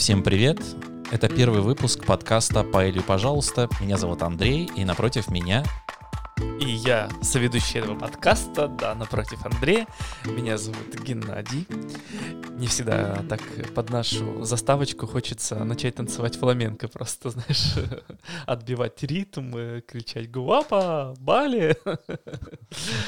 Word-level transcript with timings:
Всем 0.00 0.22
привет! 0.22 0.58
Это 1.10 1.28
первый 1.28 1.60
выпуск 1.60 2.06
подкаста 2.06 2.64
«Паэлью, 2.64 3.02
пожалуйста». 3.02 3.68
Меня 3.82 3.98
зовут 3.98 4.22
Андрей, 4.22 4.70
и 4.74 4.86
напротив 4.86 5.28
меня... 5.30 5.62
И 6.58 6.70
я 6.70 7.10
соведущий 7.20 7.80
этого 7.80 7.98
подкаста, 7.98 8.66
да, 8.66 8.94
напротив 8.94 9.44
Андрея. 9.44 9.86
Меня 10.24 10.56
зовут 10.56 10.98
Геннадий. 11.04 11.66
Не 12.60 12.66
всегда 12.66 13.24
так 13.26 13.40
под 13.74 13.88
нашу 13.88 14.44
заставочку 14.44 15.06
хочется 15.06 15.64
начать 15.64 15.94
танцевать 15.94 16.36
фламенко, 16.36 16.88
просто, 16.88 17.30
знаешь, 17.30 17.72
отбивать 18.44 19.02
ритм, 19.02 19.80
кричать 19.88 20.30
«Гуапа! 20.30 21.14
Бали!» 21.18 21.74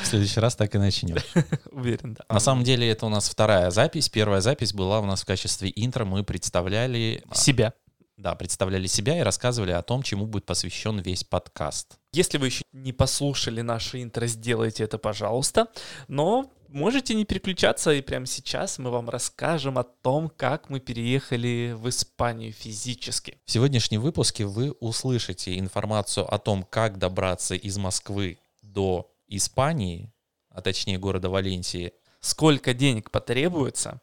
В 0.02 0.06
следующий 0.06 0.40
раз 0.40 0.56
так 0.56 0.74
и 0.74 0.78
начнем. 0.78 1.18
Уверен, 1.70 2.14
да. 2.14 2.24
На 2.30 2.40
самом 2.40 2.64
деле 2.64 2.88
это 2.88 3.04
у 3.04 3.10
нас 3.10 3.28
вторая 3.28 3.70
запись. 3.70 4.08
Первая 4.08 4.40
запись 4.40 4.72
была 4.72 5.00
у 5.00 5.04
нас 5.04 5.20
в 5.20 5.26
качестве 5.26 5.70
интро. 5.76 6.06
Мы 6.06 6.24
представляли... 6.24 7.22
Себя. 7.34 7.74
Да, 8.16 8.34
представляли 8.34 8.86
себя 8.86 9.18
и 9.18 9.22
рассказывали 9.22 9.72
о 9.72 9.82
том, 9.82 10.02
чему 10.02 10.24
будет 10.24 10.46
посвящен 10.46 10.98
весь 11.00 11.24
подкаст. 11.24 11.98
Если 12.14 12.38
вы 12.38 12.46
еще 12.46 12.62
не 12.72 12.94
послушали 12.94 13.60
наше 13.60 14.02
интро, 14.02 14.26
сделайте 14.26 14.84
это, 14.84 14.96
пожалуйста. 14.96 15.68
Но 16.08 16.50
можете 16.72 17.14
не 17.14 17.24
переключаться, 17.24 17.92
и 17.92 18.00
прямо 18.00 18.26
сейчас 18.26 18.78
мы 18.78 18.90
вам 18.90 19.08
расскажем 19.08 19.78
о 19.78 19.84
том, 19.84 20.28
как 20.28 20.70
мы 20.70 20.80
переехали 20.80 21.74
в 21.76 21.88
Испанию 21.88 22.52
физически. 22.52 23.38
В 23.44 23.50
сегодняшнем 23.50 24.00
выпуске 24.00 24.44
вы 24.44 24.72
услышите 24.72 25.58
информацию 25.58 26.32
о 26.32 26.38
том, 26.38 26.62
как 26.62 26.98
добраться 26.98 27.54
из 27.54 27.78
Москвы 27.78 28.38
до 28.62 29.10
Испании, 29.28 30.12
а 30.50 30.60
точнее 30.60 30.98
города 30.98 31.30
Валенсии. 31.30 31.92
Сколько 32.20 32.74
денег 32.74 33.10
потребуется, 33.10 34.00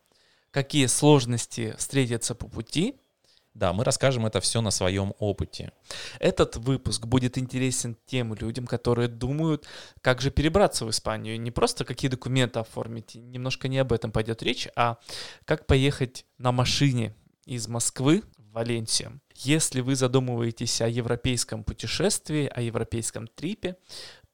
какие 0.52 0.86
сложности 0.88 1.76
встретятся 1.78 2.36
по 2.36 2.48
пути– 2.48 3.00
да, 3.53 3.73
мы 3.73 3.83
расскажем 3.83 4.25
это 4.25 4.39
все 4.42 4.61
на 4.61 4.72
своем 4.72 5.14
опыте. 5.19 5.72
Этот 6.19 6.55
выпуск 6.58 7.05
будет 7.05 7.38
интересен 7.38 7.97
тем 8.05 8.33
людям, 8.33 8.67
которые 8.67 9.08
думают, 9.08 9.67
как 10.02 10.22
же 10.22 10.31
перебраться 10.31 10.86
в 10.86 10.89
Испанию. 10.89 11.39
Не 11.39 11.52
просто 11.52 11.83
какие 11.83 12.09
документы 12.09 12.59
оформить, 12.59 13.16
немножко 13.16 13.67
не 13.67 13.80
об 13.80 13.92
этом 13.92 14.11
пойдет 14.11 14.44
речь, 14.44 14.67
а 14.75 14.97
как 15.45 15.67
поехать 15.67 16.25
на 16.38 16.52
машине 16.52 17.16
из 17.45 17.67
Москвы 17.67 18.23
в 18.38 18.53
Валенсию. 18.53 19.20
Если 19.36 19.81
вы 19.81 19.95
задумываетесь 19.95 20.81
о 20.81 20.88
европейском 20.88 21.64
путешествии, 21.64 22.45
о 22.47 22.61
европейском 22.61 23.27
трипе, 23.27 23.77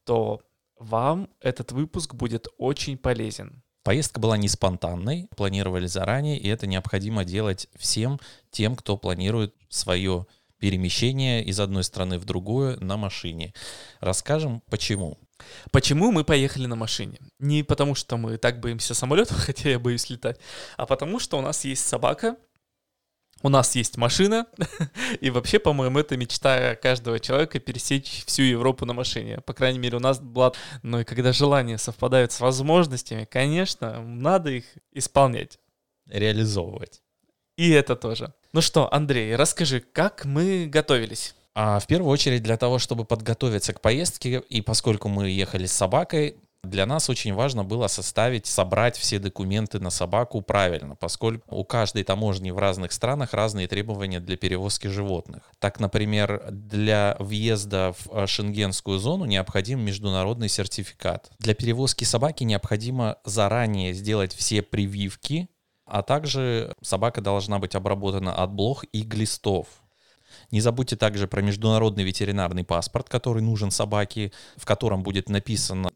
то 0.03 0.41
вам 0.77 1.29
этот 1.39 1.71
выпуск 1.71 2.13
будет 2.13 2.47
очень 2.57 2.97
полезен. 2.97 3.63
Поездка 3.85 4.19
была 4.19 4.35
не 4.35 4.49
спонтанной, 4.49 5.27
планировали 5.37 5.85
заранее, 5.85 6.39
и 6.39 6.47
это 6.47 6.65
необходимо 6.65 7.23
делать 7.23 7.67
всем 7.75 8.19
тем, 8.49 8.75
кто 8.75 8.97
планирует 8.97 9.53
свое 9.69 10.25
перемещение 10.57 11.43
из 11.43 11.59
одной 11.59 11.83
страны 11.83 12.17
в 12.17 12.25
другую 12.25 12.83
на 12.83 12.97
машине. 12.97 13.53
Расскажем, 13.99 14.63
почему. 14.71 15.19
Почему 15.71 16.11
мы 16.11 16.23
поехали 16.23 16.65
на 16.65 16.75
машине? 16.75 17.19
Не 17.37 17.61
потому, 17.61 17.93
что 17.93 18.17
мы 18.17 18.37
так 18.37 18.59
боимся 18.59 18.95
самолетов, 18.95 19.37
хотя 19.45 19.69
я 19.69 19.79
боюсь 19.79 20.09
летать, 20.09 20.39
а 20.77 20.87
потому, 20.87 21.19
что 21.19 21.37
у 21.37 21.41
нас 21.41 21.63
есть 21.63 21.87
собака, 21.87 22.37
у 23.41 23.49
нас 23.49 23.75
есть 23.75 23.97
машина, 23.97 24.47
и 25.21 25.29
вообще, 25.29 25.59
по-моему, 25.59 25.99
это 25.99 26.17
мечта 26.17 26.75
каждого 26.75 27.19
человека 27.19 27.59
пересечь 27.59 28.23
всю 28.25 28.43
Европу 28.43 28.85
на 28.85 28.93
машине. 28.93 29.41
По 29.41 29.53
крайней 29.53 29.79
мере, 29.79 29.97
у 29.97 29.99
нас 29.99 30.19
была... 30.19 30.53
Но 30.81 31.01
и 31.01 31.03
когда 31.03 31.31
желания 31.31 31.77
совпадают 31.77 32.31
с 32.31 32.39
возможностями, 32.39 33.25
конечно, 33.25 34.01
надо 34.01 34.51
их 34.51 34.65
исполнять. 34.91 35.59
Реализовывать. 36.07 37.01
И 37.57 37.69
это 37.71 37.95
тоже. 37.95 38.33
Ну 38.53 38.61
что, 38.61 38.93
Андрей, 38.93 39.35
расскажи, 39.35 39.79
как 39.79 40.25
мы 40.25 40.65
готовились? 40.67 41.35
А 41.53 41.79
в 41.79 41.87
первую 41.87 42.11
очередь 42.11 42.43
для 42.43 42.57
того, 42.57 42.79
чтобы 42.79 43.05
подготовиться 43.05 43.73
к 43.73 43.79
поездке, 43.79 44.43
и 44.49 44.61
поскольку 44.61 45.07
мы 45.07 45.29
ехали 45.29 45.65
с 45.65 45.71
собакой, 45.71 46.35
для 46.65 46.85
нас 46.85 47.09
очень 47.09 47.33
важно 47.33 47.63
было 47.63 47.87
составить, 47.87 48.45
собрать 48.45 48.97
все 48.97 49.19
документы 49.19 49.79
на 49.79 49.89
собаку 49.89 50.41
правильно, 50.41 50.95
поскольку 50.95 51.55
у 51.55 51.63
каждой 51.63 52.03
таможни 52.03 52.51
в 52.51 52.57
разных 52.57 52.91
странах 52.91 53.33
разные 53.33 53.67
требования 53.67 54.19
для 54.19 54.37
перевозки 54.37 54.87
животных. 54.87 55.43
Так, 55.59 55.79
например, 55.79 56.47
для 56.51 57.15
въезда 57.19 57.93
в 57.93 58.07
э, 58.11 58.27
шенгенскую 58.27 58.99
зону 58.99 59.25
необходим 59.25 59.79
международный 59.79 60.49
сертификат. 60.49 61.31
Для 61.39 61.53
перевозки 61.53 62.03
собаки 62.03 62.43
необходимо 62.43 63.17
заранее 63.23 63.93
сделать 63.93 64.33
все 64.33 64.61
прививки, 64.61 65.49
а 65.85 66.01
также 66.01 66.73
собака 66.81 67.21
должна 67.21 67.59
быть 67.59 67.75
обработана 67.75 68.33
от 68.33 68.51
блох 68.51 68.83
и 68.91 69.03
глистов. 69.03 69.67
Не 70.51 70.61
забудьте 70.61 70.95
также 70.95 71.27
про 71.27 71.41
международный 71.41 72.03
ветеринарный 72.03 72.63
паспорт, 72.63 73.09
который 73.09 73.41
нужен 73.41 73.71
собаке, 73.71 74.31
в 74.57 74.65
котором 74.65 75.03
будет 75.03 75.29
написано 75.29 75.91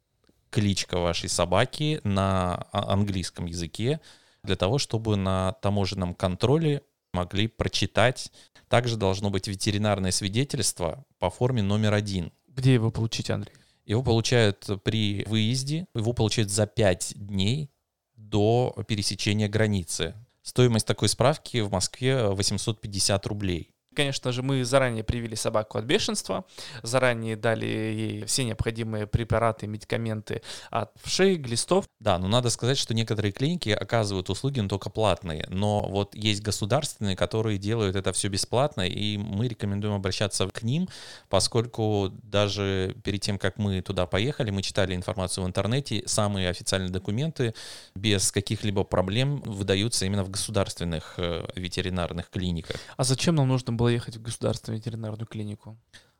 кличка 0.49 0.99
вашей 0.99 1.29
собаки 1.29 2.01
на 2.03 2.67
а, 2.71 2.93
английском 2.93 3.45
языке 3.45 3.99
для 4.43 4.55
того, 4.55 4.77
чтобы 4.77 5.15
на 5.15 5.53
таможенном 5.61 6.13
контроле 6.13 6.81
могли 7.13 7.47
прочитать. 7.47 8.31
Также 8.67 8.97
должно 8.97 9.29
быть 9.29 9.47
ветеринарное 9.47 10.11
свидетельство 10.11 11.05
по 11.17 11.29
форме 11.29 11.61
номер 11.61 11.93
один. 11.93 12.31
Где 12.47 12.73
его 12.75 12.91
получить, 12.91 13.29
Андрей? 13.29 13.53
Его 13.85 14.03
получают 14.03 14.69
при 14.83 15.23
выезде, 15.25 15.87
его 15.95 16.13
получают 16.13 16.51
за 16.51 16.67
5 16.67 17.13
дней 17.15 17.71
до 18.15 18.75
пересечения 18.87 19.47
границы. 19.49 20.13
Стоимость 20.43 20.85
такой 20.85 21.09
справки 21.09 21.61
в 21.61 21.71
Москве 21.71 22.27
850 22.27 23.25
рублей. 23.25 23.73
Конечно 23.99 24.31
же, 24.31 24.43
мы 24.43 24.63
заранее 24.63 25.03
привили 25.03 25.35
собаку 25.35 25.77
от 25.77 25.83
бешенства, 25.83 26.45
заранее 26.83 27.35
дали 27.35 27.65
ей 27.65 28.25
все 28.27 28.45
необходимые 28.45 29.07
препараты, 29.07 29.67
медикаменты 29.67 30.41
от 30.69 30.91
вшей, 31.03 31.35
глистов. 31.35 31.83
Да, 31.99 32.17
но 32.17 32.29
надо 32.29 32.49
сказать, 32.49 32.77
что 32.77 32.93
некоторые 32.93 33.33
клиники 33.33 33.71
оказывают 33.71 34.29
услуги, 34.29 34.61
но 34.61 34.69
только 34.69 34.89
платные. 34.89 35.45
Но 35.49 35.81
вот 35.81 36.15
есть 36.15 36.41
государственные, 36.41 37.17
которые 37.17 37.57
делают 37.57 37.97
это 37.97 38.13
все 38.13 38.29
бесплатно, 38.29 38.87
и 38.87 39.17
мы 39.17 39.49
рекомендуем 39.49 39.95
обращаться 39.95 40.47
к 40.47 40.63
ним, 40.63 40.87
поскольку 41.27 42.09
даже 42.23 42.95
перед 43.03 43.19
тем, 43.19 43.37
как 43.37 43.57
мы 43.57 43.81
туда 43.81 44.05
поехали, 44.05 44.49
мы 44.49 44.61
читали 44.61 44.95
информацию 44.95 45.43
в 45.43 45.47
интернете, 45.47 46.03
самые 46.05 46.47
официальные 46.47 46.89
документы 46.89 47.53
без 47.95 48.31
каких-либо 48.31 48.85
проблем 48.85 49.41
выдаются 49.41 50.05
именно 50.05 50.23
в 50.23 50.29
государственных 50.29 51.15
э, 51.17 51.45
ветеринарных 51.55 52.29
клиниках. 52.29 52.77
А 52.95 53.03
зачем 53.03 53.35
нам 53.35 53.49
нужно 53.49 53.73
было 53.73 53.88
ехать 53.89 54.17
в 54.17 54.21
государственную 54.21 54.79
ветеринарную 54.79 55.27
клинику? 55.27 55.77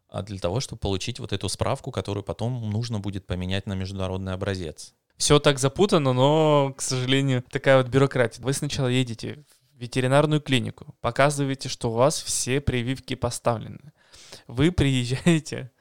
А 0.08 0.24
для 0.24 0.40
того, 0.40 0.60
чтобы 0.60 0.80
получить 0.80 1.20
вот 1.20 1.34
эту 1.34 1.50
справку, 1.50 1.92
которую 1.92 2.24
потом 2.24 2.70
нужно 2.70 3.00
будет 3.00 3.28
поменять 3.28 3.68
на 3.68 3.74
международный 3.74 4.34
образец. 4.34 4.96
Все 5.18 5.40
так 5.40 5.60
запутано, 5.60 6.14
но, 6.14 6.74
к 6.76 6.82
сожалению, 6.82 7.44
такая 7.52 7.78
вот 7.78 7.88
бюрократия. 7.88 8.42
Вы 8.42 8.54
сначала 8.54 8.88
едете 8.88 9.44
в 9.76 9.82
ветеринарную 9.82 10.42
клинику, 10.42 10.96
показываете, 11.02 11.70
что 11.70 11.92
у 11.92 11.94
вас 11.94 12.22
все 12.22 12.60
прививки 12.60 13.16
поставлены. 13.16 13.94
Вы 14.48 14.72
приезжаете 14.72 15.72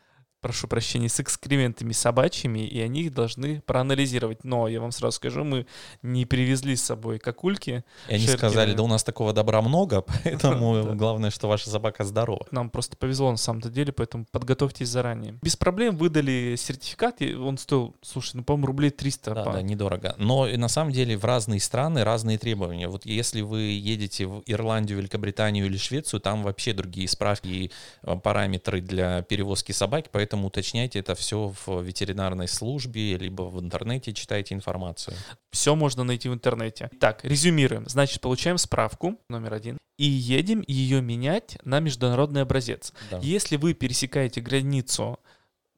прошу 0.41 0.69
прощения, 0.69 1.09
с 1.09 1.21
экскрементами 1.21 1.93
собачьими, 1.93 2.61
и 2.61 2.81
они 2.81 3.03
их 3.03 3.15
должны 3.15 3.61
проанализировать. 3.63 4.45
Но 4.45 4.69
я 4.69 4.81
вам 4.81 4.93
сразу 4.93 5.17
скажу, 5.17 5.45
мы 5.45 5.67
не 6.03 6.27
привезли 6.27 6.77
с 6.77 6.83
собой 6.83 7.19
кокульки. 7.19 7.85
И 8.09 8.15
они 8.15 8.27
Шеркины. 8.27 8.39
сказали, 8.39 8.75
да 8.75 8.83
у 8.83 8.87
нас 8.87 9.05
такого 9.05 9.33
добра 9.33 9.63
много, 9.63 10.03
поэтому 10.25 10.95
главное, 10.95 11.31
что 11.31 11.49
ваша 11.49 11.71
собака 11.71 12.05
здорова. 12.05 12.47
Нам 12.51 12.71
просто 12.71 12.97
повезло 12.97 13.31
на 13.31 13.37
самом-то 13.37 13.71
деле, 13.71 13.93
поэтому 13.93 14.27
подготовьтесь 14.31 14.89
заранее. 14.89 15.39
Без 15.43 15.57
проблем 15.57 15.97
выдали 15.97 16.55
сертификат, 16.57 17.21
он 17.23 17.59
стоил, 17.59 17.97
слушай, 18.03 18.37
ну, 18.37 18.45
по-моему, 18.45 18.67
рублей 18.67 18.91
300. 18.91 19.35
Да, 19.35 19.45
да, 19.45 19.63
недорого. 19.63 20.15
Но 20.19 20.47
на 20.47 20.69
самом 20.69 20.93
деле 20.93 21.17
в 21.17 21.25
разные 21.25 21.61
страны 21.61 22.05
разные 22.05 22.39
требования. 22.39 22.89
Вот 22.89 23.05
если 23.05 23.41
вы 23.41 23.63
едете 23.63 24.27
в 24.27 24.43
Ирландию, 24.47 24.99
Великобританию 24.99 25.67
или 25.67 25.77
Швецию, 25.77 26.21
там 26.21 26.43
вообще 26.43 26.73
другие 26.73 27.09
справки 27.09 27.49
и 27.49 27.71
э, 28.03 28.17
параметры 28.17 28.81
для 28.81 29.23
перевозки 29.23 29.73
собаки, 29.73 30.09
поэтому 30.13 30.28
Поэтому 30.29 30.49
уточняйте 30.49 30.99
это 30.99 31.15
все 31.15 31.55
в 31.65 31.81
ветеринарной 31.81 32.49
службе, 32.49 33.17
либо 33.17 33.45
в 33.45 33.59
интернете 33.61 34.13
читайте 34.13 34.55
информацию. 34.55 35.17
Все 35.53 35.75
можно 35.75 36.05
найти 36.05 36.29
в 36.29 36.35
интернете. 36.35 36.91
Так, 37.01 37.25
резюмируем. 37.25 37.89
Значит, 37.89 38.21
получаем 38.21 38.59
справку 38.59 39.19
номер 39.31 39.55
один 39.55 39.79
и 39.97 40.05
едем 40.05 40.63
ее 40.67 41.01
менять 41.01 41.57
на 41.65 41.81
международный 41.81 42.43
образец. 42.43 42.93
Да. 43.11 43.21
Если 43.23 43.57
вы 43.57 43.73
пересекаете 43.73 44.43
границу 44.43 45.19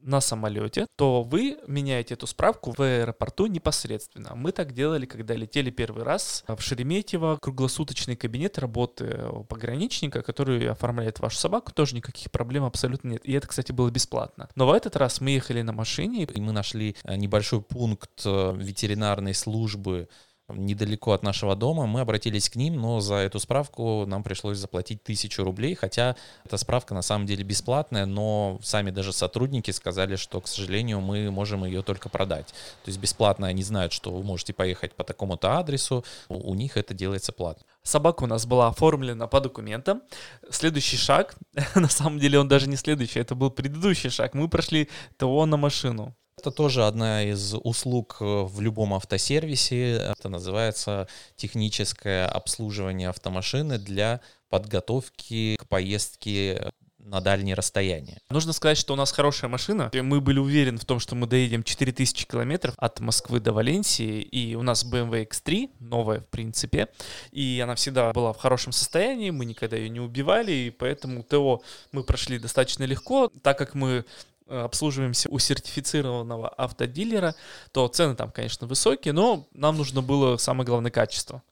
на 0.03 0.21
самолете, 0.21 0.87
то 0.97 1.23
вы 1.23 1.59
меняете 1.67 2.15
эту 2.15 2.27
справку 2.27 2.73
в 2.77 2.81
аэропорту 2.81 3.47
непосредственно. 3.47 4.35
Мы 4.35 4.53
так 4.53 4.73
делали, 4.73 5.07
когда 5.07 5.35
летели 5.35 5.71
первый 5.71 6.05
раз 6.05 6.45
в 6.47 6.61
Шереметьево. 6.61 7.39
Круглосуточный 7.41 8.17
кабинет 8.17 8.59
работы 8.59 9.19
пограничника, 9.49 10.23
который 10.23 10.71
оформляет 10.71 11.21
вашу 11.21 11.39
собаку, 11.39 11.73
тоже 11.73 11.97
никаких 11.97 12.31
проблем 12.31 12.65
абсолютно 12.65 13.09
нет. 13.09 13.23
И 13.25 13.33
это, 13.33 13.47
кстати, 13.47 13.73
было 13.73 13.91
бесплатно. 13.91 14.49
Но 14.55 14.67
в 14.67 14.73
этот 14.73 14.97
раз 14.97 15.21
мы 15.21 15.31
ехали 15.31 15.63
на 15.63 15.73
машине. 15.73 16.25
И 16.25 16.41
мы 16.41 16.53
нашли 16.53 16.97
э, 17.05 17.17
небольшой 17.17 17.63
пункт 17.63 18.23
э, 18.25 18.55
ветеринарной 18.57 19.35
службы 19.35 20.09
недалеко 20.55 21.13
от 21.13 21.23
нашего 21.23 21.57
дома. 21.57 21.87
Мы 21.87 22.01
обратились 22.01 22.49
к 22.49 22.57
ним, 22.57 22.77
но 22.77 23.01
за 23.01 23.17
эту 23.17 23.39
справку 23.39 24.05
нам 24.07 24.23
пришлось 24.23 24.59
заплатить 24.59 25.03
тысячу 25.03 25.45
рублей, 25.45 25.75
хотя 25.75 26.17
эта 26.45 26.57
справка 26.57 26.95
на 26.95 27.03
самом 27.03 27.27
деле 27.27 27.45
бесплатная, 27.45 28.07
но 28.07 28.59
сами 28.63 28.91
даже 28.91 29.13
сотрудники 29.13 29.71
сказали, 29.71 30.17
что, 30.17 30.41
к 30.41 30.49
сожалению, 30.49 31.01
мы 31.01 31.31
можем 31.31 31.65
ее 31.65 31.83
только 31.83 32.09
продать. 32.09 32.49
То 32.85 32.89
есть 32.89 32.99
бесплатно 32.99 33.47
они 33.47 33.63
знают, 33.63 33.93
что 33.93 34.11
вы 34.11 34.23
можете 34.23 34.53
поехать 34.53 34.95
по 34.95 35.05
такому-то 35.05 35.59
адресу, 35.59 36.05
у 36.29 36.55
них 36.55 36.77
это 36.77 36.95
делается 36.95 37.33
платно. 37.33 37.65
Собака 37.83 38.25
у 38.25 38.27
нас 38.27 38.47
была 38.47 38.69
оформлена 38.69 39.27
по 39.27 39.41
документам. 39.41 40.03
Следующий 40.51 40.97
шаг, 40.97 41.37
на 41.75 41.89
самом 41.89 42.19
деле 42.19 42.39
он 42.39 42.49
даже 42.49 42.69
не 42.69 42.77
следующий, 42.77 43.21
это 43.21 43.35
был 43.35 43.51
предыдущий 43.51 44.11
шаг. 44.11 44.35
Мы 44.35 44.49
прошли 44.49 44.89
ТО 45.17 45.47
на 45.47 45.57
машину. 45.57 46.15
Это 46.41 46.51
тоже 46.51 46.87
одна 46.87 47.23
из 47.23 47.55
услуг 47.55 48.17
э, 48.21 48.25
в 48.25 48.63
любом 48.63 48.95
автосервисе. 48.95 49.97
Это 49.97 50.31
называется 50.31 51.07
техническое 51.37 52.25
обслуживание 52.25 53.11
автомашины 53.11 53.77
для 53.77 54.23
подготовки 54.49 55.57
к 55.57 55.69
поездке 55.69 56.73
на 56.99 57.21
дальние 57.21 57.55
расстояния. 57.55 58.19
Нужно 58.31 58.53
сказать, 58.53 58.79
что 58.79 58.95
у 58.95 58.97
нас 58.97 59.13
хорошая 59.13 59.51
машина. 59.51 59.91
Мы 59.93 60.21
были 60.21 60.39
уверены 60.39 60.79
в 60.79 60.85
том, 60.85 60.99
что 60.99 61.15
мы 61.15 61.27
доедем 61.27 61.63
4000 61.63 62.27
километров 62.27 62.75
от 62.79 63.01
Москвы 63.01 63.41
до 63.41 63.53
Валенсии, 63.53 64.23
и 64.23 64.55
у 64.55 64.63
нас 64.63 64.85
BMW 64.85 65.29
X3, 65.29 65.71
новая 65.81 66.21
в 66.21 66.27
принципе, 66.29 66.89
и 67.33 67.61
она 67.63 67.75
всегда 67.75 68.13
была 68.13 68.33
в 68.33 68.39
хорошем 68.39 68.73
состоянии, 68.73 69.31
мы 69.31 69.45
никогда 69.45 69.77
ее 69.77 69.89
не 69.89 70.01
убивали, 70.01 70.53
и 70.53 70.71
поэтому 70.71 71.23
ТО 71.23 71.63
мы 71.93 72.03
прошли 72.03 72.39
достаточно 72.39 72.85
легко, 72.85 73.31
так 73.43 73.59
как 73.59 73.75
мы 73.75 74.05
обслуживаемся 74.51 75.29
у 75.31 75.39
сертифицированного 75.39 76.49
автодилера, 76.49 77.35
то 77.73 77.89
цены 77.89 78.15
там, 78.15 78.31
конечно, 78.31 78.67
высокие, 78.67 79.13
но 79.13 79.47
нам 79.53 79.77
нужно 79.77 80.03
было 80.03 80.37
самое 80.37 80.67
главное 80.67 80.91
качество. 80.91 81.43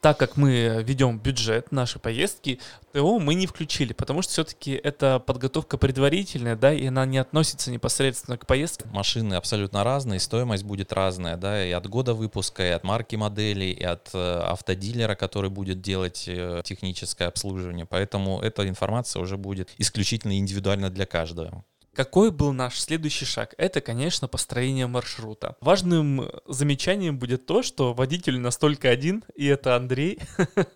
Так 0.00 0.18
как 0.18 0.38
мы 0.38 0.82
ведем 0.82 1.18
бюджет 1.18 1.70
нашей 1.70 2.00
поездки, 2.00 2.58
ТО 2.92 3.18
мы 3.18 3.34
не 3.34 3.46
включили, 3.46 3.92
потому 3.92 4.22
что 4.22 4.32
все-таки 4.32 4.72
это 4.72 5.18
подготовка 5.18 5.76
предварительная, 5.76 6.56
да, 6.56 6.72
и 6.72 6.86
она 6.86 7.04
не 7.04 7.18
относится 7.18 7.70
непосредственно 7.70 8.38
к 8.38 8.46
поездке. 8.46 8.86
Машины 8.88 9.34
абсолютно 9.34 9.84
разные, 9.84 10.20
стоимость 10.20 10.64
будет 10.64 10.90
разная, 10.94 11.36
да, 11.36 11.62
и 11.62 11.70
от 11.70 11.86
года 11.86 12.14
выпуска, 12.14 12.66
и 12.66 12.70
от 12.70 12.82
марки 12.82 13.16
модели, 13.16 13.66
и 13.66 13.82
от 13.82 14.08
э, 14.14 14.18
автодилера, 14.18 15.16
который 15.16 15.50
будет 15.50 15.82
делать 15.82 16.24
э, 16.28 16.62
техническое 16.64 17.26
обслуживание. 17.26 17.84
Поэтому 17.84 18.40
эта 18.40 18.66
информация 18.66 19.20
уже 19.20 19.36
будет 19.36 19.68
исключительно 19.76 20.38
индивидуально 20.38 20.88
для 20.88 21.04
каждого. 21.04 21.62
Какой 21.94 22.30
был 22.30 22.52
наш 22.52 22.80
следующий 22.80 23.24
шаг? 23.24 23.54
Это, 23.56 23.80
конечно, 23.80 24.26
построение 24.26 24.86
маршрута. 24.86 25.56
Важным 25.60 26.28
замечанием 26.46 27.18
будет 27.18 27.46
то, 27.46 27.62
что 27.62 27.94
водитель 27.94 28.38
настолько 28.40 28.90
один, 28.90 29.24
и 29.36 29.46
это 29.46 29.76
Андрей. 29.76 30.18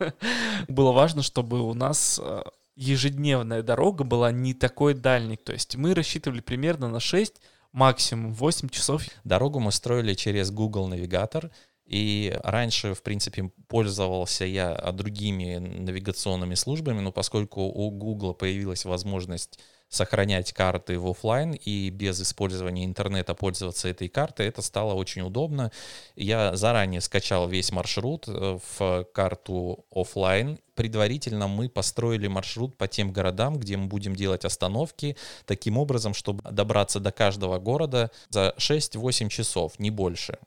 Было 0.69 0.93
важно, 0.93 1.23
чтобы 1.23 1.61
у 1.61 1.75
нас 1.75 2.21
э, 2.23 2.43
ежедневная 2.77 3.63
дорога 3.63 4.05
была 4.05 4.31
не 4.31 4.55
такой 4.55 4.95
дальней. 4.95 5.37
То 5.37 5.53
есть 5.53 5.75
мы 5.75 5.95
рассчитывали 5.95 6.41
примерно 6.41 6.89
на 6.89 7.01
6, 7.01 7.35
максимум 7.73 8.33
8 8.35 8.69
часов. 8.69 9.03
Дорогу 9.25 9.59
мы 9.59 9.73
строили 9.73 10.15
через 10.15 10.51
Google 10.53 10.87
Навигатор. 10.87 11.51
И 11.85 12.39
раньше, 12.45 12.95
в 12.95 13.03
принципе, 13.03 13.51
пользовался 13.67 14.45
я 14.45 14.75
другими 14.93 15.57
навигационными 15.57 16.55
службами, 16.55 17.01
но 17.01 17.13
поскольку 17.13 17.63
у 17.63 17.91
Google 17.91 18.35
появилась 18.35 18.85
возможность 18.85 19.59
сохранять 19.89 20.53
карты 20.53 20.99
в 20.99 21.09
офлайн 21.09 21.53
и 21.53 21.91
без 21.91 22.21
использования 22.21 22.85
интернета 22.85 23.35
пользоваться 23.35 23.89
этой 23.89 24.09
картой, 24.09 24.47
это 24.47 24.63
стало 24.63 24.95
очень 24.95 25.23
удобно. 25.23 25.73
Я 26.17 26.55
заранее 26.57 27.01
скачал 27.01 27.49
весь 27.49 27.73
маршрут 27.73 28.29
э, 28.29 28.59
в 28.79 29.05
карту 29.13 29.85
офлайн. 29.91 30.59
Предварительно 30.75 31.49
мы 31.49 31.69
построили 31.69 32.29
маршрут 32.29 32.77
по 32.77 32.87
тем 32.87 33.13
городам, 33.13 33.59
где 33.59 33.77
мы 33.77 33.87
будем 33.87 34.15
делать 34.15 34.45
остановки, 34.45 35.17
таким 35.47 35.79
образом, 35.79 36.15
чтобы 36.15 36.43
добраться 36.51 37.01
до 37.01 37.11
каждого 37.11 37.59
города 37.59 38.11
за 38.29 38.55
6-8 38.59 39.29
часов, 39.29 39.79
не 39.79 39.91
больше. 39.91 40.39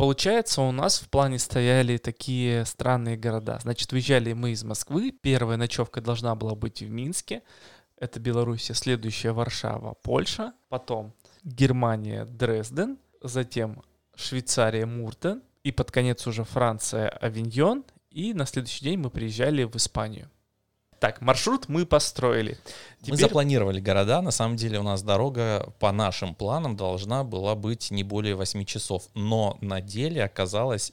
Получается, 0.00 0.62
у 0.62 0.72
нас 0.72 0.98
в 0.98 1.10
плане 1.10 1.38
стояли 1.38 1.98
такие 1.98 2.64
странные 2.64 3.18
города. 3.18 3.58
Значит, 3.60 3.92
выезжали 3.92 4.32
мы 4.32 4.52
из 4.52 4.64
Москвы. 4.64 5.12
Первая 5.12 5.58
ночевка 5.58 6.00
должна 6.00 6.34
была 6.34 6.54
быть 6.54 6.80
в 6.80 6.88
Минске 6.88 7.42
это 8.00 8.18
Белоруссия, 8.18 8.74
следующая 8.74 9.32
Варшава, 9.32 9.94
Польша, 10.02 10.54
потом 10.68 11.12
Германия, 11.44 12.24
Дрезден, 12.24 12.98
затем 13.22 13.82
Швейцария, 14.16 14.86
Муртен, 14.86 15.42
и 15.62 15.70
под 15.70 15.92
конец 15.92 16.26
уже 16.26 16.44
Франция, 16.44 17.08
Авиньон, 17.08 17.84
и 18.10 18.34
на 18.34 18.46
следующий 18.46 18.84
день 18.84 18.98
мы 18.98 19.10
приезжали 19.10 19.64
в 19.64 19.76
Испанию. 19.76 20.30
Так, 20.98 21.20
маршрут 21.20 21.68
мы 21.68 21.86
построили. 21.86 22.58
Теперь... 23.00 23.12
Мы 23.12 23.16
запланировали 23.16 23.80
города. 23.80 24.20
На 24.20 24.30
самом 24.30 24.56
деле 24.56 24.78
у 24.78 24.82
нас 24.82 25.02
дорога 25.02 25.72
по 25.78 25.92
нашим 25.92 26.34
планам 26.34 26.76
должна 26.76 27.24
была 27.24 27.54
быть 27.54 27.90
не 27.90 28.04
более 28.04 28.34
8 28.34 28.64
часов. 28.66 29.04
Но 29.14 29.56
на 29.62 29.80
деле 29.80 30.22
оказалось 30.22 30.92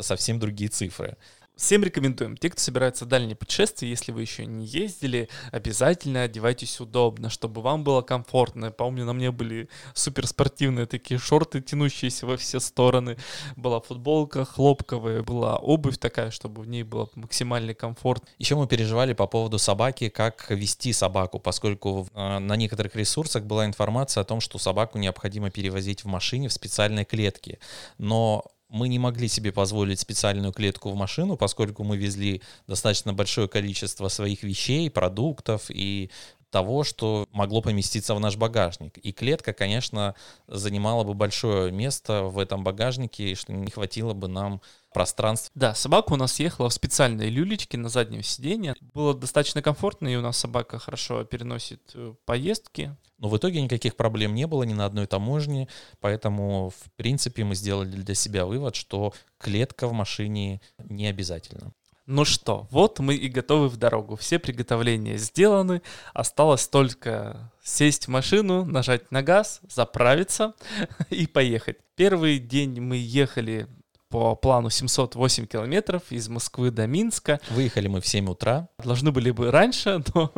совсем 0.00 0.40
другие 0.40 0.70
цифры. 0.70 1.16
Всем 1.56 1.84
рекомендуем. 1.84 2.36
Те, 2.36 2.50
кто 2.50 2.60
собирается 2.60 3.04
в 3.04 3.08
дальние 3.08 3.36
путешествия, 3.36 3.88
если 3.88 4.10
вы 4.10 4.22
еще 4.22 4.44
не 4.44 4.66
ездили, 4.66 5.28
обязательно 5.52 6.22
одевайтесь 6.22 6.80
удобно, 6.80 7.30
чтобы 7.30 7.62
вам 7.62 7.84
было 7.84 8.02
комфортно. 8.02 8.72
Помню, 8.72 9.04
на 9.04 9.12
мне 9.12 9.30
были 9.30 9.68
суперспортивные 9.94 10.86
такие 10.86 11.18
шорты, 11.20 11.60
тянущиеся 11.60 12.26
во 12.26 12.36
все 12.36 12.58
стороны. 12.58 13.16
Была 13.54 13.80
футболка 13.80 14.44
хлопковая, 14.44 15.22
была 15.22 15.56
обувь 15.56 15.98
такая, 15.98 16.32
чтобы 16.32 16.62
в 16.62 16.68
ней 16.68 16.82
было 16.82 17.08
максимальный 17.14 17.74
комфорт. 17.74 18.24
Еще 18.38 18.56
мы 18.56 18.66
переживали 18.66 19.12
по 19.12 19.28
поводу 19.28 19.58
собаки, 19.58 20.08
как 20.08 20.50
вести 20.50 20.92
собаку, 20.92 21.38
поскольку 21.38 22.08
э, 22.14 22.38
на 22.40 22.56
некоторых 22.56 22.96
ресурсах 22.96 23.44
была 23.44 23.64
информация 23.64 24.22
о 24.22 24.24
том, 24.24 24.40
что 24.40 24.58
собаку 24.58 24.98
необходимо 24.98 25.50
перевозить 25.50 26.02
в 26.02 26.08
машине 26.08 26.48
в 26.48 26.52
специальной 26.52 27.04
клетке. 27.04 27.60
Но 27.98 28.44
мы 28.74 28.88
не 28.88 28.98
могли 28.98 29.28
себе 29.28 29.52
позволить 29.52 30.00
специальную 30.00 30.52
клетку 30.52 30.90
в 30.90 30.96
машину, 30.96 31.36
поскольку 31.36 31.84
мы 31.84 31.96
везли 31.96 32.42
достаточно 32.66 33.14
большое 33.14 33.46
количество 33.46 34.08
своих 34.08 34.42
вещей, 34.42 34.90
продуктов 34.90 35.66
и 35.68 36.10
того, 36.50 36.84
что 36.84 37.28
могло 37.32 37.62
поместиться 37.62 38.14
в 38.14 38.20
наш 38.20 38.36
багажник. 38.36 38.98
И 38.98 39.12
клетка, 39.12 39.52
конечно, 39.52 40.14
занимала 40.48 41.04
бы 41.04 41.14
большое 41.14 41.72
место 41.72 42.24
в 42.24 42.38
этом 42.38 42.62
багажнике, 42.64 43.30
и 43.30 43.34
что 43.34 43.52
не 43.52 43.70
хватило 43.70 44.12
бы 44.12 44.28
нам 44.28 44.60
пространства. 44.92 45.50
Да, 45.54 45.74
собака 45.74 46.12
у 46.12 46.16
нас 46.16 46.38
ехала 46.40 46.68
в 46.68 46.74
специальной 46.74 47.28
люлечке 47.28 47.76
на 47.76 47.88
заднем 47.88 48.22
сиденье. 48.22 48.74
Было 48.80 49.14
достаточно 49.14 49.62
комфортно, 49.62 50.08
и 50.08 50.16
у 50.16 50.20
нас 50.20 50.38
собака 50.38 50.78
хорошо 50.78 51.24
переносит 51.24 51.90
э, 51.94 52.14
поездки. 52.24 52.96
Но 53.24 53.30
в 53.30 53.38
итоге 53.38 53.62
никаких 53.62 53.96
проблем 53.96 54.34
не 54.34 54.46
было 54.46 54.64
ни 54.64 54.74
на 54.74 54.84
одной 54.84 55.06
таможне, 55.06 55.66
поэтому, 55.98 56.68
в 56.68 56.92
принципе, 56.96 57.42
мы 57.42 57.54
сделали 57.54 57.88
для 57.88 58.14
себя 58.14 58.44
вывод, 58.44 58.76
что 58.76 59.14
клетка 59.38 59.88
в 59.88 59.94
машине 59.94 60.60
не 60.90 61.06
обязательно. 61.06 61.72
Ну 62.04 62.26
что, 62.26 62.68
вот 62.70 62.98
мы 62.98 63.14
и 63.14 63.28
готовы 63.28 63.70
в 63.70 63.78
дорогу. 63.78 64.16
Все 64.16 64.38
приготовления 64.38 65.16
сделаны. 65.16 65.80
Осталось 66.12 66.68
только 66.68 67.50
сесть 67.62 68.08
в 68.08 68.10
машину, 68.10 68.66
нажать 68.66 69.10
на 69.10 69.22
газ, 69.22 69.62
заправиться 69.70 70.52
и 71.08 71.26
поехать. 71.26 71.78
Первый 71.96 72.38
день 72.38 72.78
мы 72.82 72.98
ехали 72.98 73.68
по 74.14 74.36
плану 74.36 74.70
708 74.70 75.46
километров 75.46 76.04
из 76.10 76.28
Москвы 76.28 76.70
до 76.70 76.86
Минска. 76.86 77.40
Выехали 77.50 77.88
мы 77.88 78.00
в 78.00 78.06
7 78.06 78.30
утра. 78.30 78.68
Должны 78.78 79.10
были 79.10 79.32
бы 79.32 79.50
раньше, 79.50 80.04
но, 80.14 80.32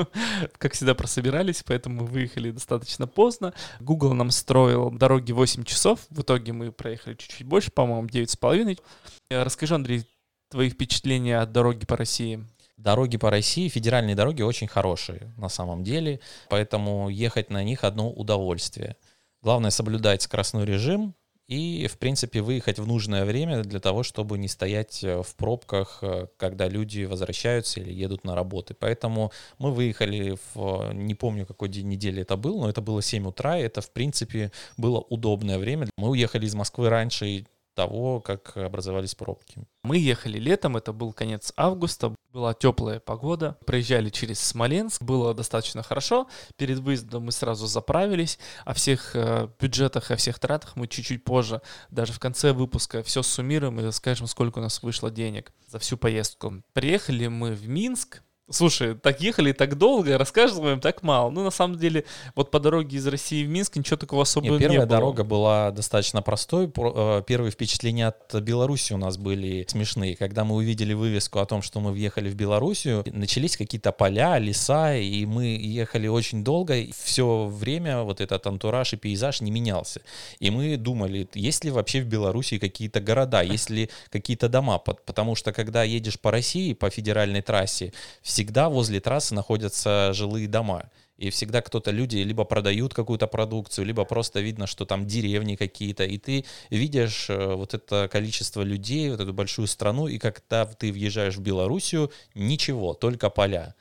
как 0.56 0.72
всегда, 0.72 0.94
прособирались, 0.94 1.62
поэтому 1.62 2.06
выехали 2.06 2.52
достаточно 2.52 3.06
поздно. 3.06 3.52
Google 3.80 4.14
нам 4.14 4.30
строил 4.30 4.90
дороги 4.90 5.32
8 5.32 5.64
часов. 5.64 6.00
В 6.08 6.22
итоге 6.22 6.54
мы 6.54 6.72
проехали 6.72 7.16
чуть-чуть 7.16 7.46
больше, 7.46 7.70
по-моему, 7.70 8.08
9,5. 8.08 8.80
Расскажи, 9.28 9.74
Андрей, 9.74 10.06
твои 10.48 10.70
впечатления 10.70 11.38
от 11.38 11.52
дороги 11.52 11.84
по 11.84 11.98
России? 11.98 12.46
Дороги 12.78 13.18
по 13.18 13.28
России, 13.28 13.68
федеральные 13.68 14.16
дороги 14.16 14.40
очень 14.40 14.68
хорошие 14.68 15.34
на 15.36 15.50
самом 15.50 15.84
деле, 15.84 16.20
поэтому 16.48 17.10
ехать 17.10 17.50
на 17.50 17.62
них 17.62 17.84
одно 17.84 18.10
удовольствие. 18.10 18.96
Главное 19.42 19.70
соблюдать 19.70 20.22
скоростной 20.22 20.64
режим 20.64 21.14
и, 21.48 21.86
в 21.86 21.98
принципе, 21.98 22.42
выехать 22.42 22.78
в 22.78 22.86
нужное 22.86 23.24
время 23.24 23.62
для 23.62 23.78
того, 23.78 24.02
чтобы 24.02 24.36
не 24.38 24.48
стоять 24.48 25.04
э, 25.04 25.22
в 25.22 25.36
пробках, 25.36 25.98
э, 26.02 26.26
когда 26.36 26.68
люди 26.68 27.04
возвращаются 27.04 27.80
или 27.80 27.92
едут 27.92 28.24
на 28.24 28.34
работы. 28.34 28.74
Поэтому 28.74 29.30
мы 29.58 29.72
выехали 29.72 30.36
в, 30.54 30.92
не 30.92 31.14
помню, 31.14 31.46
какой 31.46 31.68
день 31.68 31.88
недели 31.88 32.22
это 32.22 32.36
был, 32.36 32.60
но 32.60 32.68
это 32.68 32.80
было 32.80 33.00
7 33.00 33.28
утра, 33.28 33.58
и 33.58 33.62
это, 33.62 33.80
в 33.80 33.90
принципе, 33.90 34.50
было 34.76 34.98
удобное 34.98 35.58
время. 35.58 35.86
Мы 35.96 36.10
уехали 36.10 36.46
из 36.46 36.54
Москвы 36.54 36.88
раньше, 36.88 37.46
того, 37.76 38.20
как 38.20 38.56
образовались 38.56 39.14
пробки. 39.14 39.62
Мы 39.84 39.98
ехали 39.98 40.38
летом, 40.38 40.76
это 40.78 40.92
был 40.94 41.12
конец 41.12 41.52
августа, 41.56 42.14
была 42.32 42.54
теплая 42.54 43.00
погода, 43.00 43.58
проезжали 43.66 44.08
через 44.08 44.40
Смоленск, 44.40 45.02
было 45.02 45.34
достаточно 45.34 45.82
хорошо. 45.82 46.26
Перед 46.56 46.78
выездом 46.78 47.26
мы 47.26 47.32
сразу 47.32 47.66
заправились, 47.66 48.38
о 48.64 48.72
всех 48.72 49.14
э, 49.14 49.48
бюджетах, 49.60 50.10
о 50.10 50.16
всех 50.16 50.38
тратах 50.38 50.74
мы 50.74 50.88
чуть-чуть 50.88 51.22
позже, 51.22 51.60
даже 51.90 52.14
в 52.14 52.18
конце 52.18 52.52
выпуска, 52.52 53.02
все 53.02 53.22
суммируем 53.22 53.78
и 53.78 53.92
скажем, 53.92 54.26
сколько 54.26 54.58
у 54.58 54.62
нас 54.62 54.82
вышло 54.82 55.10
денег 55.10 55.52
за 55.68 55.78
всю 55.78 55.98
поездку. 55.98 56.62
Приехали 56.72 57.26
мы 57.26 57.52
в 57.52 57.68
Минск, 57.68 58.22
Слушай, 58.48 58.94
так 58.94 59.20
ехали 59.20 59.50
так 59.50 59.76
долго, 59.76 60.16
рассказываем 60.16 60.80
так 60.80 61.02
мало. 61.02 61.30
Ну, 61.30 61.42
на 61.42 61.50
самом 61.50 61.78
деле, 61.78 62.04
вот 62.36 62.52
по 62.52 62.60
дороге 62.60 62.98
из 62.98 63.06
России 63.08 63.44
в 63.44 63.48
Минск 63.48 63.74
ничего 63.74 63.96
такого 63.96 64.22
особого 64.22 64.52
Нет, 64.52 64.60
первая 64.60 64.78
не 64.78 64.86
было. 64.86 64.96
дорога 64.96 65.24
была 65.24 65.70
достаточно 65.72 66.22
простой. 66.22 66.70
Э, 66.76 67.22
первые 67.26 67.50
впечатления 67.50 68.06
от 68.06 68.40
Беларуси 68.42 68.92
у 68.92 68.98
нас 68.98 69.16
были 69.16 69.66
смешные. 69.68 70.14
Когда 70.14 70.44
мы 70.44 70.54
увидели 70.54 70.92
вывеску 70.92 71.40
о 71.40 71.46
том, 71.46 71.60
что 71.60 71.80
мы 71.80 71.90
въехали 71.90 72.30
в 72.30 72.36
Белоруссию, 72.36 73.04
начались 73.12 73.56
какие-то 73.56 73.90
поля, 73.90 74.38
леса, 74.38 74.94
и 74.94 75.26
мы 75.26 75.46
ехали 75.60 76.06
очень 76.06 76.44
долго. 76.44 76.76
И 76.76 76.92
все 76.92 77.46
время 77.46 78.02
вот 78.02 78.20
этот 78.20 78.46
антураж 78.46 78.92
и 78.92 78.96
пейзаж 78.96 79.40
не 79.40 79.50
менялся. 79.50 80.02
И 80.38 80.52
мы 80.52 80.76
думали, 80.76 81.28
есть 81.34 81.64
ли 81.64 81.72
вообще 81.72 82.00
в 82.00 82.06
Беларуси 82.06 82.60
какие-то 82.60 83.00
города, 83.00 83.42
есть 83.42 83.70
ли 83.70 83.90
какие-то 84.10 84.48
дома. 84.48 84.78
Потому 84.78 85.34
что 85.34 85.52
когда 85.52 85.82
едешь 85.82 86.20
по 86.20 86.30
России, 86.30 86.74
по 86.74 86.90
федеральной 86.90 87.42
трассе, 87.42 87.92
всегда 88.36 88.68
возле 88.68 89.00
трассы 89.00 89.34
находятся 89.34 90.10
жилые 90.12 90.46
дома. 90.46 90.90
И 91.16 91.30
всегда 91.30 91.62
кто-то, 91.62 91.90
люди 91.90 92.18
либо 92.18 92.44
продают 92.44 92.92
какую-то 92.92 93.26
продукцию, 93.26 93.86
либо 93.86 94.04
просто 94.04 94.40
видно, 94.40 94.66
что 94.66 94.84
там 94.84 95.06
деревни 95.06 95.56
какие-то. 95.56 96.04
И 96.04 96.18
ты 96.18 96.44
видишь 96.68 97.30
э, 97.30 97.54
вот 97.54 97.72
это 97.72 98.10
количество 98.12 98.60
людей, 98.60 99.10
вот 99.10 99.20
эту 99.20 99.32
большую 99.32 99.66
страну, 99.68 100.06
и 100.06 100.18
когда 100.18 100.66
ты 100.66 100.92
въезжаешь 100.92 101.36
в 101.36 101.40
Белоруссию, 101.40 102.12
ничего, 102.34 102.92
только 102.92 103.30
поля. 103.30 103.74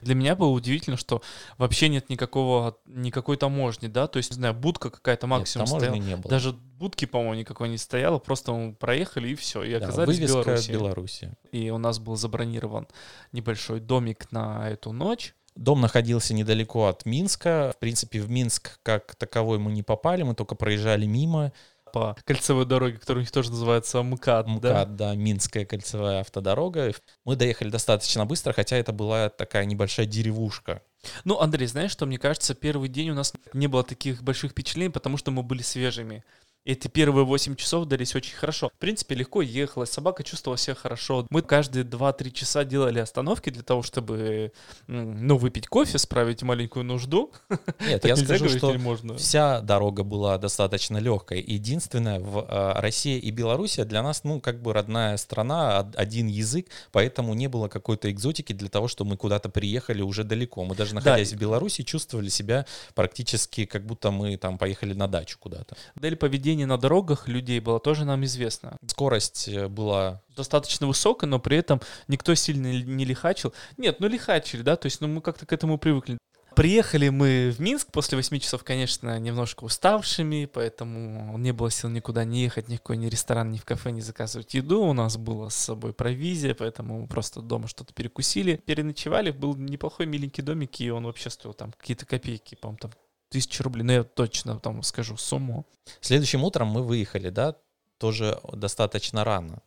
Для 0.00 0.14
меня 0.14 0.36
было 0.36 0.50
удивительно, 0.50 0.96
что 0.96 1.22
вообще 1.58 1.88
нет 1.88 2.08
никакого, 2.08 2.78
никакой 2.86 3.36
таможни, 3.36 3.88
да, 3.88 4.06
то 4.06 4.18
есть, 4.18 4.30
не 4.30 4.36
знаю, 4.36 4.54
будка 4.54 4.90
какая-то 4.90 5.26
максимум 5.26 5.66
нет, 5.66 5.76
стояла. 5.76 5.94
Не 5.96 6.16
было. 6.16 6.30
Даже 6.30 6.52
будки, 6.52 7.04
по-моему, 7.04 7.34
никакой 7.34 7.68
не 7.68 7.78
стояло, 7.78 8.18
просто 8.18 8.52
мы 8.52 8.74
проехали 8.74 9.30
и 9.30 9.34
все, 9.34 9.62
и 9.62 9.72
оказались 9.72 10.18
да, 10.18 10.26
в 10.26 10.28
Беларуси. 10.28 10.70
Беларуси. 10.70 11.32
И 11.52 11.70
у 11.70 11.78
нас 11.78 11.98
был 11.98 12.16
забронирован 12.16 12.88
небольшой 13.32 13.80
домик 13.80 14.30
на 14.32 14.68
эту 14.70 14.92
ночь. 14.92 15.34
Дом 15.54 15.82
находился 15.82 16.32
недалеко 16.32 16.86
от 16.86 17.04
Минска. 17.04 17.72
В 17.76 17.78
принципе, 17.78 18.20
в 18.20 18.30
Минск 18.30 18.78
как 18.82 19.14
таковой 19.16 19.58
мы 19.58 19.70
не 19.70 19.82
попали, 19.82 20.22
мы 20.22 20.34
только 20.34 20.54
проезжали 20.54 21.04
мимо 21.04 21.52
по 21.92 22.16
кольцевой 22.24 22.66
дороге, 22.66 22.98
которая 22.98 23.20
у 23.20 23.24
них 23.24 23.30
тоже 23.30 23.50
называется 23.50 24.02
МКАД. 24.02 24.46
МКАД, 24.46 24.60
да? 24.60 24.84
да, 24.84 25.14
Минская 25.14 25.64
кольцевая 25.64 26.20
автодорога. 26.20 26.92
Мы 27.24 27.36
доехали 27.36 27.70
достаточно 27.70 28.26
быстро, 28.26 28.52
хотя 28.52 28.76
это 28.76 28.92
была 28.92 29.28
такая 29.28 29.64
небольшая 29.64 30.06
деревушка. 30.06 30.82
Ну, 31.24 31.38
Андрей, 31.40 31.66
знаешь, 31.66 31.90
что 31.90 32.06
мне 32.06 32.18
кажется, 32.18 32.54
первый 32.54 32.88
день 32.88 33.10
у 33.10 33.14
нас 33.14 33.32
не 33.52 33.66
было 33.66 33.82
таких 33.82 34.22
больших 34.22 34.52
впечатлений, 34.52 34.90
потому 34.90 35.16
что 35.16 35.30
мы 35.30 35.42
были 35.42 35.62
свежими. 35.62 36.24
Эти 36.64 36.86
первые 36.86 37.24
8 37.24 37.56
часов 37.56 37.86
дались 37.86 38.14
очень 38.14 38.36
хорошо. 38.36 38.68
В 38.68 38.78
принципе, 38.78 39.16
легко 39.16 39.42
ехалось, 39.42 39.90
собака 39.90 40.22
чувствовала 40.22 40.56
себя 40.56 40.76
хорошо. 40.76 41.26
Мы 41.28 41.42
каждые 41.42 41.84
2-3 41.84 42.30
часа 42.30 42.62
делали 42.64 43.00
остановки 43.00 43.50
для 43.50 43.64
того, 43.64 43.82
чтобы, 43.82 44.52
ну, 44.86 45.36
выпить 45.38 45.66
кофе, 45.66 45.98
справить 45.98 46.42
маленькую 46.44 46.84
нужду. 46.84 47.32
Нет, 47.80 48.04
я 48.04 48.14
скажу, 48.14 48.48
что 48.48 48.76
вся 49.16 49.60
дорога 49.60 50.04
была 50.04 50.38
достаточно 50.38 50.98
легкой. 50.98 51.42
Единственное, 51.44 52.20
в 52.20 52.46
а, 52.48 52.80
России 52.80 53.18
и 53.18 53.32
Беларуси 53.32 53.82
для 53.82 54.04
нас, 54.04 54.22
ну, 54.22 54.40
как 54.40 54.62
бы 54.62 54.72
родная 54.72 55.16
страна, 55.16 55.78
один 55.96 56.28
язык, 56.28 56.68
поэтому 56.92 57.34
не 57.34 57.48
было 57.48 57.66
какой-то 57.66 58.08
экзотики 58.08 58.52
для 58.52 58.68
того, 58.68 58.86
что 58.86 59.04
мы 59.04 59.16
куда-то 59.16 59.48
приехали 59.48 60.02
уже 60.02 60.22
далеко. 60.22 60.64
Мы 60.64 60.76
даже 60.76 60.94
находясь 60.94 61.32
в 61.32 61.38
Беларуси 61.38 61.82
чувствовали 61.82 62.28
себя 62.28 62.66
практически, 62.94 63.64
как 63.64 63.84
будто 63.84 64.12
мы 64.12 64.36
там 64.36 64.58
поехали 64.58 64.94
на 64.94 65.08
дачу 65.08 65.38
куда-то. 65.40 65.76
Да 65.96 66.06
или 66.06 66.14
поведение 66.52 66.66
на 66.66 66.76
дорогах 66.76 67.28
людей 67.28 67.60
было 67.60 67.80
тоже 67.80 68.04
нам 68.04 68.24
известно. 68.24 68.76
Скорость 68.86 69.48
э, 69.48 69.68
была 69.68 70.20
достаточно 70.36 70.86
высокая, 70.86 71.28
но 71.30 71.38
при 71.38 71.56
этом 71.56 71.80
никто 72.08 72.34
сильно 72.34 72.66
не 72.66 73.04
лихачил. 73.04 73.54
Нет, 73.78 74.00
ну 74.00 74.08
лихачили, 74.08 74.62
да, 74.62 74.76
то 74.76 74.86
есть 74.86 75.00
ну, 75.00 75.08
мы 75.08 75.20
как-то 75.20 75.46
к 75.46 75.52
этому 75.52 75.78
привыкли. 75.78 76.18
Приехали 76.54 77.08
мы 77.08 77.50
в 77.56 77.60
Минск 77.60 77.88
после 77.90 78.16
8 78.16 78.38
часов, 78.38 78.62
конечно, 78.62 79.18
немножко 79.18 79.64
уставшими, 79.64 80.44
поэтому 80.44 81.38
не 81.38 81.52
было 81.52 81.70
сил 81.70 81.88
никуда 81.88 82.24
не 82.24 82.42
ехать, 82.42 82.68
ни 82.68 82.76
в 82.76 82.80
какой 82.80 82.98
ни 82.98 83.06
ресторан, 83.06 83.50
ни 83.50 83.56
в 83.56 83.64
кафе 83.64 83.90
не 83.90 84.02
заказывать 84.02 84.52
еду. 84.52 84.82
У 84.82 84.92
нас 84.92 85.16
было 85.16 85.48
с 85.48 85.54
собой 85.54 85.94
провизия, 85.94 86.54
поэтому 86.54 87.00
мы 87.00 87.06
просто 87.06 87.40
дома 87.40 87.68
что-то 87.68 87.94
перекусили. 87.94 88.56
Переночевали, 88.66 89.30
был 89.30 89.56
неплохой 89.56 90.04
миленький 90.04 90.42
домик, 90.42 90.78
и 90.80 90.90
он 90.90 91.06
вообще 91.06 91.30
стоил 91.30 91.54
там 91.54 91.72
какие-то 91.72 92.04
копейки, 92.04 92.54
по-моему, 92.54 92.78
там 92.78 92.90
тысячи 93.32 93.62
рублей, 93.62 93.82
но 93.82 93.92
я 93.92 94.04
точно 94.04 94.58
там 94.58 94.82
скажу 94.82 95.16
сумму. 95.16 95.66
Следующим 96.00 96.44
утром 96.44 96.68
мы 96.68 96.82
выехали, 96.82 97.30
да, 97.30 97.56
тоже 97.98 98.38
достаточно 98.52 99.24
рано. 99.24 99.62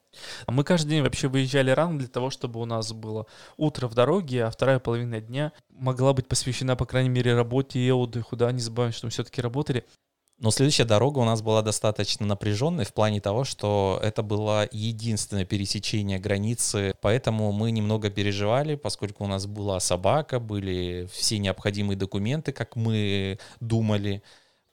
Мы 0.47 0.63
каждый 0.63 0.89
день 0.89 1.01
вообще 1.01 1.27
выезжали 1.27 1.71
рано 1.71 1.97
для 1.97 2.07
того, 2.07 2.29
чтобы 2.29 2.61
у 2.61 2.65
нас 2.65 2.93
было 2.93 3.25
утро 3.57 3.87
в 3.87 3.95
дороге, 3.95 4.45
а 4.45 4.51
вторая 4.51 4.79
половина 4.79 5.19
дня 5.19 5.51
могла 5.69 6.13
быть 6.13 6.27
посвящена, 6.27 6.75
по 6.75 6.85
крайней 6.85 7.09
мере, 7.09 7.33
работе 7.33 7.79
и 7.79 7.91
отдыху, 7.91 8.35
да, 8.35 8.51
не 8.51 8.61
забываем, 8.61 8.93
что 8.93 9.07
мы 9.07 9.11
все-таки 9.11 9.41
работали. 9.41 9.85
Но 10.37 10.51
следующая 10.51 10.83
дорога 10.83 11.19
у 11.19 11.23
нас 11.23 11.41
была 11.41 11.61
достаточно 11.61 12.25
напряженной 12.25 12.83
в 12.83 12.93
плане 12.93 13.21
того, 13.21 13.45
что 13.45 13.99
это 14.03 14.21
было 14.21 14.67
единственное 14.69 15.45
пересечение 15.45 16.19
границы, 16.19 16.93
поэтому 16.99 17.53
мы 17.53 17.71
немного 17.71 18.09
переживали, 18.09 18.75
поскольку 18.75 19.23
у 19.23 19.27
нас 19.27 19.45
была 19.45 19.79
собака, 19.79 20.41
были 20.41 21.07
все 21.09 21.39
необходимые 21.39 21.95
документы, 21.95 22.51
как 22.51 22.75
мы 22.75 23.39
думали. 23.61 24.23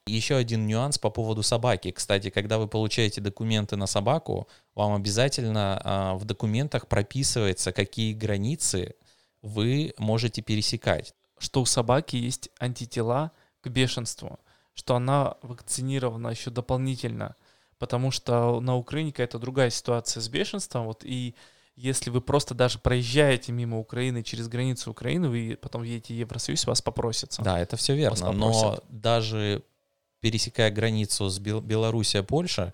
Еще 0.05 0.35
один 0.35 0.67
нюанс 0.67 0.99
по 0.99 1.11
поводу 1.11 1.45
собаки. 1.45 1.93
Кстати, 1.93 2.31
когда 2.31 2.59
вы 2.59 2.67
получаете 2.67 3.21
документы 3.21 3.77
на 3.77 3.87
собаку, 3.87 4.49
вам 4.75 4.95
обязательно 4.95 5.81
а, 5.85 6.15
в 6.17 6.25
документах 6.25 6.89
прописывается, 6.89 7.71
какие 7.71 8.15
границы 8.15 8.97
вы 9.43 9.95
можете 9.99 10.43
пересекать. 10.43 11.15
Что 11.39 11.61
у 11.61 11.67
собаки 11.67 12.17
есть 12.17 12.51
антитела 12.59 13.31
к 13.61 13.69
бешенству 13.69 14.41
что 14.75 14.95
она 14.97 15.37
вакцинирована 15.43 16.29
еще 16.29 16.51
дополнительно, 16.51 17.37
потому 17.79 18.11
что 18.11 18.61
на 18.61 18.77
Украине 18.77 19.13
какая-то 19.13 19.39
другая 19.39 19.71
ситуация 19.71 20.21
с 20.21 20.29
бешенством, 20.29 20.87
вот 20.87 21.05
и 21.05 21.35
если 21.75 22.11
вы 22.11 22.21
просто 22.21 22.55
даже 22.55 22.79
проезжаете 22.79 23.51
мимо 23.53 23.79
Украины 23.79 24.23
через 24.23 24.49
границу 24.49 24.91
Украины, 24.91 25.29
вы 25.29 25.59
потом 25.61 25.83
едете 25.83 26.15
в 26.15 26.17
Евросоюз, 26.19 26.67
вас 26.67 26.83
попросятся. 26.83 27.43
Да, 27.43 27.59
это 27.59 27.77
все 27.77 27.95
верно, 27.95 28.33
но 28.33 28.79
даже 28.89 29.63
пересекая 30.21 30.71
границу 30.71 31.29
с 31.29 31.41
Бел- 31.41 31.61
Белоруссия, 31.63 32.23
Польша, 32.23 32.73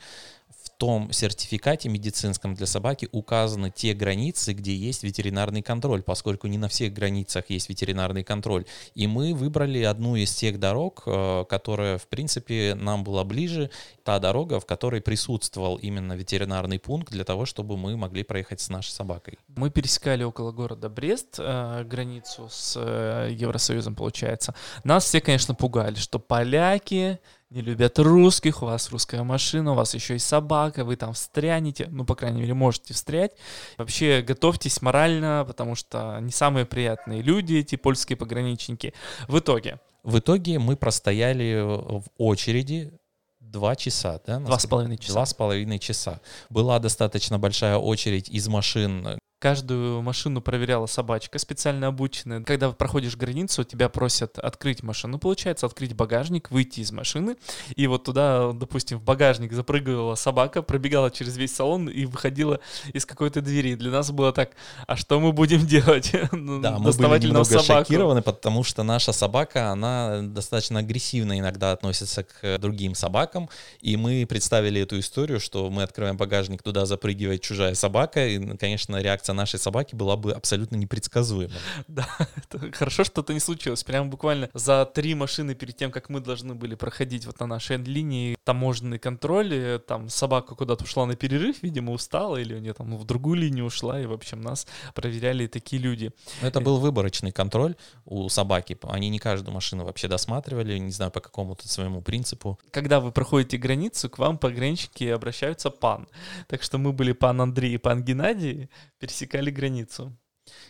том 0.78 1.12
сертификате 1.12 1.88
медицинском 1.88 2.54
для 2.54 2.66
собаки 2.66 3.08
указаны 3.12 3.70
те 3.70 3.94
границы, 3.94 4.52
где 4.52 4.74
есть 4.74 5.02
ветеринарный 5.02 5.60
контроль, 5.60 6.02
поскольку 6.02 6.46
не 6.46 6.56
на 6.56 6.68
всех 6.68 6.94
границах 6.94 7.50
есть 7.50 7.68
ветеринарный 7.68 8.22
контроль. 8.24 8.64
И 8.94 9.06
мы 9.06 9.34
выбрали 9.34 9.82
одну 9.82 10.16
из 10.16 10.32
тех 10.34 10.58
дорог, 10.60 11.02
э, 11.06 11.44
которая, 11.48 11.98
в 11.98 12.06
принципе, 12.06 12.76
нам 12.76 13.02
была 13.04 13.24
ближе, 13.24 13.70
та 14.04 14.18
дорога, 14.20 14.60
в 14.60 14.66
которой 14.66 15.00
присутствовал 15.00 15.76
именно 15.76 16.12
ветеринарный 16.12 16.78
пункт 16.78 17.12
для 17.12 17.24
того, 17.24 17.44
чтобы 17.44 17.76
мы 17.76 17.96
могли 17.96 18.22
проехать 18.22 18.60
с 18.60 18.68
нашей 18.68 18.90
собакой. 18.90 19.38
Мы 19.48 19.70
пересекали 19.70 20.22
около 20.22 20.52
города 20.52 20.88
Брест 20.88 21.36
э, 21.38 21.84
границу 21.84 22.48
с 22.50 22.74
э, 22.76 23.30
Евросоюзом, 23.32 23.96
получается. 23.96 24.54
Нас 24.84 25.04
все, 25.04 25.20
конечно, 25.20 25.54
пугали, 25.54 25.96
что 25.96 26.20
поляки 26.20 27.18
не 27.50 27.62
любят 27.62 27.98
русских, 27.98 28.62
у 28.62 28.66
вас 28.66 28.90
русская 28.90 29.22
машина, 29.22 29.72
у 29.72 29.74
вас 29.74 29.94
еще 29.94 30.16
и 30.16 30.18
собака, 30.18 30.84
вы 30.84 30.96
там 30.96 31.14
встрянете, 31.14 31.88
ну, 31.90 32.04
по 32.04 32.14
крайней 32.14 32.42
мере, 32.42 32.54
можете 32.54 32.94
встрять. 32.94 33.32
Вообще, 33.78 34.22
готовьтесь 34.22 34.82
морально, 34.82 35.44
потому 35.46 35.74
что 35.74 36.18
не 36.20 36.30
самые 36.30 36.66
приятные 36.66 37.22
люди 37.22 37.54
эти 37.54 37.76
польские 37.76 38.16
пограничники. 38.16 38.92
В 39.28 39.38
итоге... 39.38 39.80
В 40.04 40.20
итоге 40.20 40.58
мы 40.58 40.76
простояли 40.76 41.60
в 41.60 42.04
очереди 42.18 42.92
два 43.40 43.76
часа, 43.76 44.20
да? 44.26 44.38
Два 44.38 44.58
с 44.58 44.66
половиной 44.66 44.96
часа. 44.96 45.12
Два 45.12 45.26
с 45.26 45.34
половиной 45.34 45.78
часа. 45.78 46.20
Была 46.48 46.78
достаточно 46.78 47.38
большая 47.38 47.76
очередь 47.76 48.28
из 48.28 48.46
машин, 48.48 49.18
Каждую 49.38 50.02
машину 50.02 50.40
проверяла 50.40 50.86
собачка 50.86 51.38
специально 51.38 51.86
обученная. 51.86 52.42
Когда 52.42 52.72
проходишь 52.72 53.16
границу, 53.16 53.62
тебя 53.62 53.88
просят 53.88 54.36
открыть 54.36 54.82
машину, 54.82 55.20
получается, 55.20 55.66
открыть 55.66 55.94
багажник, 55.94 56.50
выйти 56.50 56.80
из 56.80 56.90
машины. 56.90 57.36
И 57.76 57.86
вот 57.86 58.02
туда, 58.02 58.50
допустим, 58.52 58.98
в 58.98 59.04
багажник 59.04 59.52
запрыгивала 59.52 60.16
собака, 60.16 60.60
пробегала 60.60 61.12
через 61.12 61.36
весь 61.36 61.54
салон 61.54 61.88
и 61.88 62.04
выходила 62.04 62.58
из 62.92 63.06
какой-то 63.06 63.40
двери. 63.40 63.76
Для 63.76 63.92
нас 63.92 64.10
было 64.10 64.32
так, 64.32 64.50
а 64.88 64.96
что 64.96 65.20
мы 65.20 65.32
будем 65.32 65.66
делать? 65.66 66.12
Ну, 66.32 66.60
да, 66.60 66.78
мы 66.78 66.92
были 66.92 67.26
немного 67.26 67.58
шокированы, 67.62 68.22
потому 68.22 68.62
что 68.64 68.82
наша 68.82 69.12
собака, 69.12 69.70
она 69.70 70.20
достаточно 70.22 70.80
агрессивно 70.80 71.38
иногда 71.38 71.72
относится 71.72 72.24
к 72.24 72.58
другим 72.58 72.94
собакам. 72.94 73.48
И 73.80 73.96
мы 73.96 74.26
представили 74.26 74.80
эту 74.80 74.98
историю, 74.98 75.40
что 75.40 75.68
мы 75.70 75.82
открываем 75.82 76.16
багажник, 76.16 76.62
туда 76.62 76.86
запрыгивает 76.86 77.42
чужая 77.42 77.74
собака. 77.74 78.26
И, 78.26 78.56
конечно, 78.56 79.00
реакция 79.00 79.27
реакция 79.28 79.34
нашей 79.34 79.58
собаки 79.58 79.94
была 79.94 80.16
бы 80.16 80.32
абсолютно 80.32 80.76
непредсказуема. 80.76 81.52
Да, 81.88 82.06
это 82.36 82.72
хорошо, 82.72 83.04
что 83.04 83.22
это 83.22 83.34
не 83.34 83.40
случилось. 83.40 83.84
Прям 83.84 84.10
буквально 84.10 84.48
за 84.54 84.84
три 84.84 85.14
машины 85.14 85.54
перед 85.54 85.76
тем, 85.76 85.90
как 85.90 86.10
мы 86.10 86.20
должны 86.20 86.54
были 86.54 86.76
проходить 86.76 87.26
вот 87.26 87.40
на 87.40 87.46
нашей 87.46 87.76
линии 87.76 88.36
таможенный 88.44 88.98
контроль, 88.98 89.52
э, 89.52 89.78
там 89.78 90.08
собака 90.08 90.54
куда-то 90.54 90.84
ушла 90.84 91.06
на 91.06 91.16
перерыв, 91.16 91.62
видимо, 91.62 91.92
устала, 91.92 92.36
или 92.36 92.54
у 92.54 92.58
нее 92.58 92.72
там 92.72 92.96
в 92.96 93.04
другую 93.04 93.40
линию 93.40 93.64
ушла, 93.64 94.00
и, 94.00 94.06
в 94.06 94.12
общем, 94.12 94.40
нас 94.40 94.66
проверяли 94.94 95.46
такие 95.46 95.82
люди. 95.82 96.10
Это 96.42 96.60
был 96.60 96.78
выборочный 96.78 97.32
контроль 97.32 97.74
у 98.04 98.28
собаки. 98.28 98.76
Они 98.82 99.10
не 99.10 99.18
каждую 99.18 99.54
машину 99.54 99.84
вообще 99.84 100.08
досматривали, 100.08 100.78
не 100.78 100.92
знаю, 100.92 101.10
по 101.10 101.20
какому-то 101.20 101.68
своему 101.68 102.00
принципу. 102.02 102.58
Когда 102.70 103.00
вы 103.00 103.12
проходите 103.12 103.56
границу, 103.56 104.08
к 104.08 104.18
вам 104.18 104.38
пограничники 104.38 105.04
обращаются 105.04 105.70
пан. 105.70 106.06
Так 106.46 106.62
что 106.62 106.78
мы 106.78 106.92
были 106.92 107.12
пан 107.12 107.40
Андрей 107.40 107.74
и 107.74 107.78
пан 107.78 108.02
Геннадий, 108.02 108.68
пересекали 108.98 109.50
границу. 109.50 110.16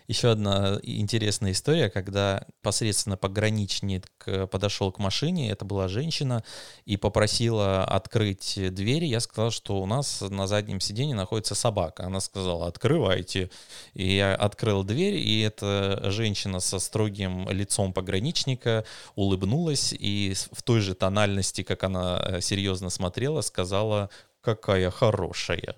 Еще 0.06 0.30
одна 0.30 0.78
интересная 0.82 1.52
история, 1.52 1.90
когда 1.90 2.46
посредственно 2.62 3.16
пограничник 3.16 4.06
подошел 4.50 4.90
к 4.90 4.98
машине, 4.98 5.50
это 5.50 5.64
была 5.64 5.88
женщина, 5.88 6.42
и 6.84 6.96
попросила 6.96 7.84
открыть 7.84 8.58
двери. 8.74 9.06
Я 9.06 9.20
сказал, 9.20 9.50
что 9.50 9.80
у 9.80 9.86
нас 9.86 10.20
на 10.20 10.46
заднем 10.46 10.80
сиденье 10.80 11.14
находится 11.14 11.54
собака. 11.54 12.04
Она 12.06 12.20
сказала, 12.20 12.66
открывайте. 12.66 13.50
И 13.94 14.16
я 14.16 14.34
открыл 14.34 14.82
дверь, 14.84 15.16
и 15.16 15.40
эта 15.40 16.10
женщина 16.10 16.60
со 16.60 16.78
строгим 16.78 17.48
лицом 17.50 17.92
пограничника 17.92 18.84
улыбнулась 19.14 19.92
и 19.92 20.34
в 20.52 20.62
той 20.62 20.80
же 20.80 20.94
тональности, 20.94 21.62
как 21.62 21.84
она 21.84 22.20
э, 22.24 22.40
серьезно 22.40 22.90
смотрела, 22.90 23.42
сказала, 23.42 24.10
какая 24.40 24.90
хорошая. 24.90 25.76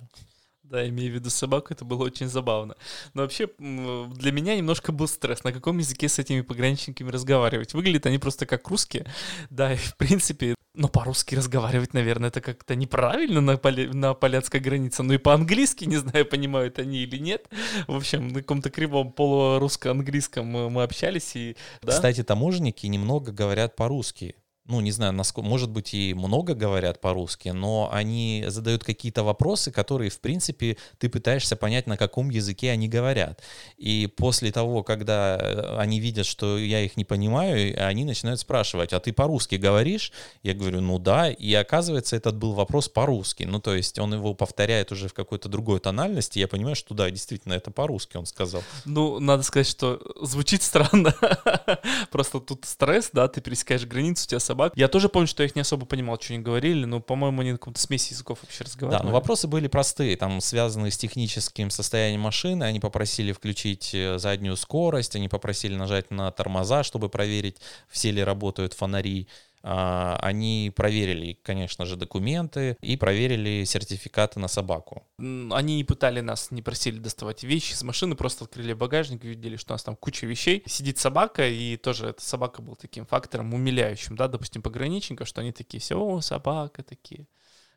Да, 0.70 0.88
имея 0.88 1.10
в 1.10 1.14
виду 1.14 1.30
собаку, 1.30 1.74
это 1.74 1.84
было 1.84 2.04
очень 2.04 2.28
забавно. 2.28 2.76
Но 3.12 3.22
вообще 3.22 3.48
для 3.58 4.30
меня 4.30 4.56
немножко 4.56 4.92
был 4.92 5.08
стресс, 5.08 5.42
на 5.42 5.52
каком 5.52 5.78
языке 5.78 6.08
с 6.08 6.20
этими 6.20 6.42
пограничниками 6.42 7.10
разговаривать. 7.10 7.74
Выглядят 7.74 8.06
они 8.06 8.18
просто 8.18 8.46
как 8.46 8.68
русские. 8.68 9.04
Да, 9.50 9.72
и 9.72 9.76
в 9.76 9.96
принципе, 9.96 10.54
но 10.74 10.86
по-русски 10.86 11.34
разговаривать, 11.34 11.92
наверное, 11.92 12.28
это 12.28 12.40
как-то 12.40 12.76
неправильно 12.76 13.40
на, 13.40 13.56
поля... 13.56 13.92
на 13.92 14.14
поляцкой 14.14 14.60
границе. 14.60 15.02
Ну 15.02 15.14
и 15.14 15.18
по-английски, 15.18 15.86
не 15.86 15.96
знаю, 15.96 16.24
понимают 16.24 16.78
они 16.78 16.98
или 16.98 17.18
нет. 17.18 17.48
В 17.88 17.96
общем, 17.96 18.28
на 18.28 18.40
каком-то 18.40 18.70
кривом 18.70 19.10
полурусско-английском 19.10 20.46
мы 20.46 20.82
общались. 20.84 21.34
И, 21.34 21.56
да? 21.82 21.90
Кстати, 21.90 22.22
таможенники 22.22 22.86
немного 22.86 23.32
говорят 23.32 23.74
по-русски 23.74 24.36
ну, 24.66 24.80
не 24.80 24.92
знаю, 24.92 25.12
насколько, 25.12 25.48
может 25.48 25.70
быть, 25.70 25.94
и 25.94 26.14
много 26.14 26.54
говорят 26.54 27.00
по-русски, 27.00 27.48
но 27.48 27.88
они 27.92 28.44
задают 28.48 28.84
какие-то 28.84 29.24
вопросы, 29.24 29.72
которые, 29.72 30.10
в 30.10 30.20
принципе, 30.20 30.76
ты 30.98 31.08
пытаешься 31.08 31.56
понять, 31.56 31.86
на 31.86 31.96
каком 31.96 32.30
языке 32.30 32.70
они 32.70 32.88
говорят. 32.88 33.42
И 33.76 34.06
после 34.06 34.52
того, 34.52 34.82
когда 34.82 35.36
э, 35.40 35.76
они 35.78 35.98
видят, 35.98 36.26
что 36.26 36.56
я 36.56 36.82
их 36.82 36.96
не 36.96 37.04
понимаю, 37.04 37.74
они 37.84 38.04
начинают 38.04 38.40
спрашивать, 38.40 38.92
а 38.92 39.00
ты 39.00 39.12
по-русски 39.12 39.56
говоришь? 39.56 40.12
Я 40.42 40.54
говорю, 40.54 40.80
ну 40.80 40.98
да, 40.98 41.30
и 41.30 41.52
оказывается, 41.54 42.14
этот 42.14 42.36
был 42.36 42.52
вопрос 42.52 42.88
по-русски. 42.88 43.44
Ну, 43.44 43.60
то 43.60 43.74
есть 43.74 43.98
он 43.98 44.14
его 44.14 44.34
повторяет 44.34 44.92
уже 44.92 45.08
в 45.08 45.14
какой-то 45.14 45.48
другой 45.48 45.80
тональности, 45.80 46.38
я 46.38 46.46
понимаю, 46.46 46.76
что 46.76 46.94
да, 46.94 47.10
действительно, 47.10 47.54
это 47.54 47.70
по-русски 47.70 48.16
он 48.16 48.26
сказал. 48.26 48.62
Ну, 48.84 49.18
надо 49.18 49.42
сказать, 49.42 49.66
что 49.66 50.00
звучит 50.20 50.62
странно. 50.62 51.14
Просто 52.10 52.40
тут 52.40 52.64
стресс, 52.66 53.10
да, 53.12 53.26
ты 53.26 53.40
пересекаешь 53.40 53.84
границу, 53.84 54.24
у 54.26 54.28
тебя 54.28 54.40
собак. 54.50 54.72
Я 54.76 54.88
тоже 54.88 55.08
помню, 55.08 55.26
что 55.26 55.42
я 55.42 55.48
их 55.48 55.54
не 55.54 55.62
особо 55.62 55.86
понимал, 55.86 56.18
что 56.20 56.34
они 56.34 56.42
говорили, 56.42 56.84
но, 56.84 57.00
по-моему, 57.00 57.40
они 57.40 57.52
на 57.52 57.58
каком-то 57.58 57.80
смеси 57.80 58.12
языков 58.12 58.38
вообще 58.42 58.64
разговаривали. 58.64 59.02
Да, 59.02 59.08
но 59.08 59.14
вопросы 59.14 59.48
были 59.48 59.68
простые, 59.68 60.16
там 60.16 60.40
связанные 60.40 60.90
с 60.90 60.98
техническим 60.98 61.70
состоянием 61.70 62.20
машины. 62.20 62.64
Они 62.64 62.80
попросили 62.80 63.32
включить 63.32 63.94
э, 63.94 64.18
заднюю 64.18 64.56
скорость, 64.56 65.16
они 65.16 65.28
попросили 65.28 65.74
нажать 65.74 66.10
на 66.10 66.30
тормоза, 66.30 66.82
чтобы 66.82 67.08
проверить, 67.08 67.56
все 67.88 68.10
ли 68.10 68.22
работают 68.22 68.74
фонари. 68.74 69.28
А, 69.62 70.18
они 70.22 70.72
проверили, 70.74 71.38
конечно 71.42 71.84
же, 71.84 71.96
документы 71.96 72.76
и 72.80 72.96
проверили 72.96 73.64
сертификаты 73.64 74.40
на 74.40 74.48
собаку. 74.48 75.06
Они 75.18 75.76
не 75.76 75.84
пытали 75.84 76.20
нас, 76.20 76.50
не 76.50 76.62
просили 76.62 76.98
доставать 76.98 77.44
вещи 77.44 77.74
из 77.74 77.82
машины, 77.82 78.14
просто 78.14 78.44
открыли 78.44 78.72
багажник, 78.72 79.22
видели, 79.24 79.56
что 79.56 79.72
у 79.72 79.74
нас 79.74 79.82
там 79.82 79.96
куча 79.96 80.26
вещей. 80.26 80.62
Сидит 80.66 80.98
собака, 80.98 81.46
и 81.46 81.76
тоже 81.76 82.08
эта 82.08 82.22
собака 82.22 82.62
был 82.62 82.76
таким 82.76 83.04
фактором 83.04 83.52
умиляющим, 83.52 84.16
да, 84.16 84.28
допустим, 84.28 84.62
пограничников, 84.62 85.28
что 85.28 85.42
они 85.42 85.52
такие, 85.52 85.80
все, 85.80 86.00
о, 86.00 86.20
собака 86.22 86.82
такие, 86.82 87.26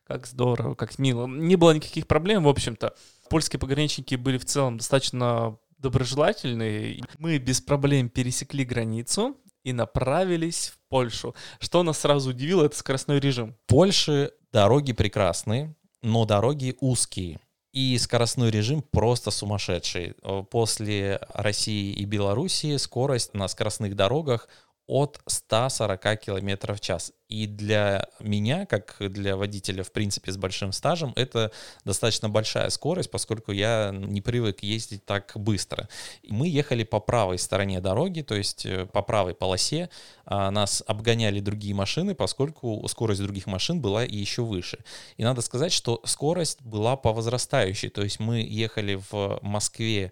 как 0.07 0.25
здорово, 0.25 0.75
как 0.75 0.97
мило. 0.99 1.27
Не 1.27 1.57
было 1.57 1.71
никаких 1.71 2.07
проблем, 2.07 2.43
в 2.43 2.49
общем-то. 2.49 2.95
Польские 3.29 3.59
пограничники 3.59 4.15
были 4.15 4.37
в 4.37 4.45
целом 4.45 4.77
достаточно 4.77 5.57
доброжелательные. 5.79 7.03
Мы 7.19 7.37
без 7.39 7.59
проблем 7.59 8.07
пересекли 8.07 8.63
границу, 8.63 9.35
и 9.63 9.73
направились 9.73 10.69
в 10.69 10.77
Польшу. 10.89 11.35
Что 11.59 11.83
нас 11.83 11.99
сразу 11.99 12.31
удивило, 12.31 12.65
это 12.65 12.75
скоростной 12.75 13.19
режим. 13.19 13.53
В 13.65 13.67
Польше 13.67 14.31
дороги 14.51 14.93
прекрасные, 14.93 15.75
но 16.01 16.25
дороги 16.25 16.75
узкие. 16.79 17.39
И 17.71 17.97
скоростной 17.97 18.51
режим 18.51 18.83
просто 18.83 19.31
сумасшедший. 19.31 20.13
После 20.51 21.19
России 21.33 21.91
и 21.93 22.05
Белоруссии 22.05 22.77
скорость 22.77 23.33
на 23.33 23.47
скоростных 23.47 23.95
дорогах 23.95 24.47
от 24.87 25.19
140 25.25 26.19
км 26.19 26.73
в 26.73 26.79
час. 26.79 27.13
И 27.29 27.47
для 27.47 28.07
меня, 28.19 28.65
как 28.65 28.97
для 28.99 29.35
водителя, 29.35 29.83
в 29.83 29.91
принципе, 29.91 30.31
с 30.31 30.37
большим 30.37 30.71
стажем, 30.71 31.13
это 31.15 31.51
достаточно 31.83 32.29
большая 32.29 32.69
скорость, 32.69 33.09
поскольку 33.09 33.51
я 33.51 33.91
не 33.91 34.21
привык 34.21 34.61
ездить 34.61 35.05
так 35.05 35.31
быстро. 35.35 35.89
Мы 36.27 36.47
ехали 36.47 36.83
по 36.83 36.99
правой 36.99 37.39
стороне 37.39 37.81
дороги, 37.81 38.21
то 38.21 38.35
есть 38.35 38.65
э, 38.65 38.85
по 38.85 39.01
правой 39.01 39.33
полосе. 39.33 39.89
А 40.25 40.51
нас 40.51 40.83
обгоняли 40.85 41.39
другие 41.39 41.73
машины, 41.73 42.13
поскольку 42.13 42.85
скорость 42.87 43.21
других 43.21 43.47
машин 43.47 43.81
была 43.81 44.03
еще 44.03 44.43
выше. 44.43 44.83
И 45.17 45.23
надо 45.23 45.41
сказать, 45.41 45.71
что 45.71 46.01
скорость 46.05 46.61
была 46.61 46.97
по 46.97 47.13
возрастающей. 47.13 47.89
То 47.89 48.03
есть 48.03 48.19
мы 48.19 48.41
ехали 48.41 49.01
в 49.11 49.39
Москве 49.41 50.11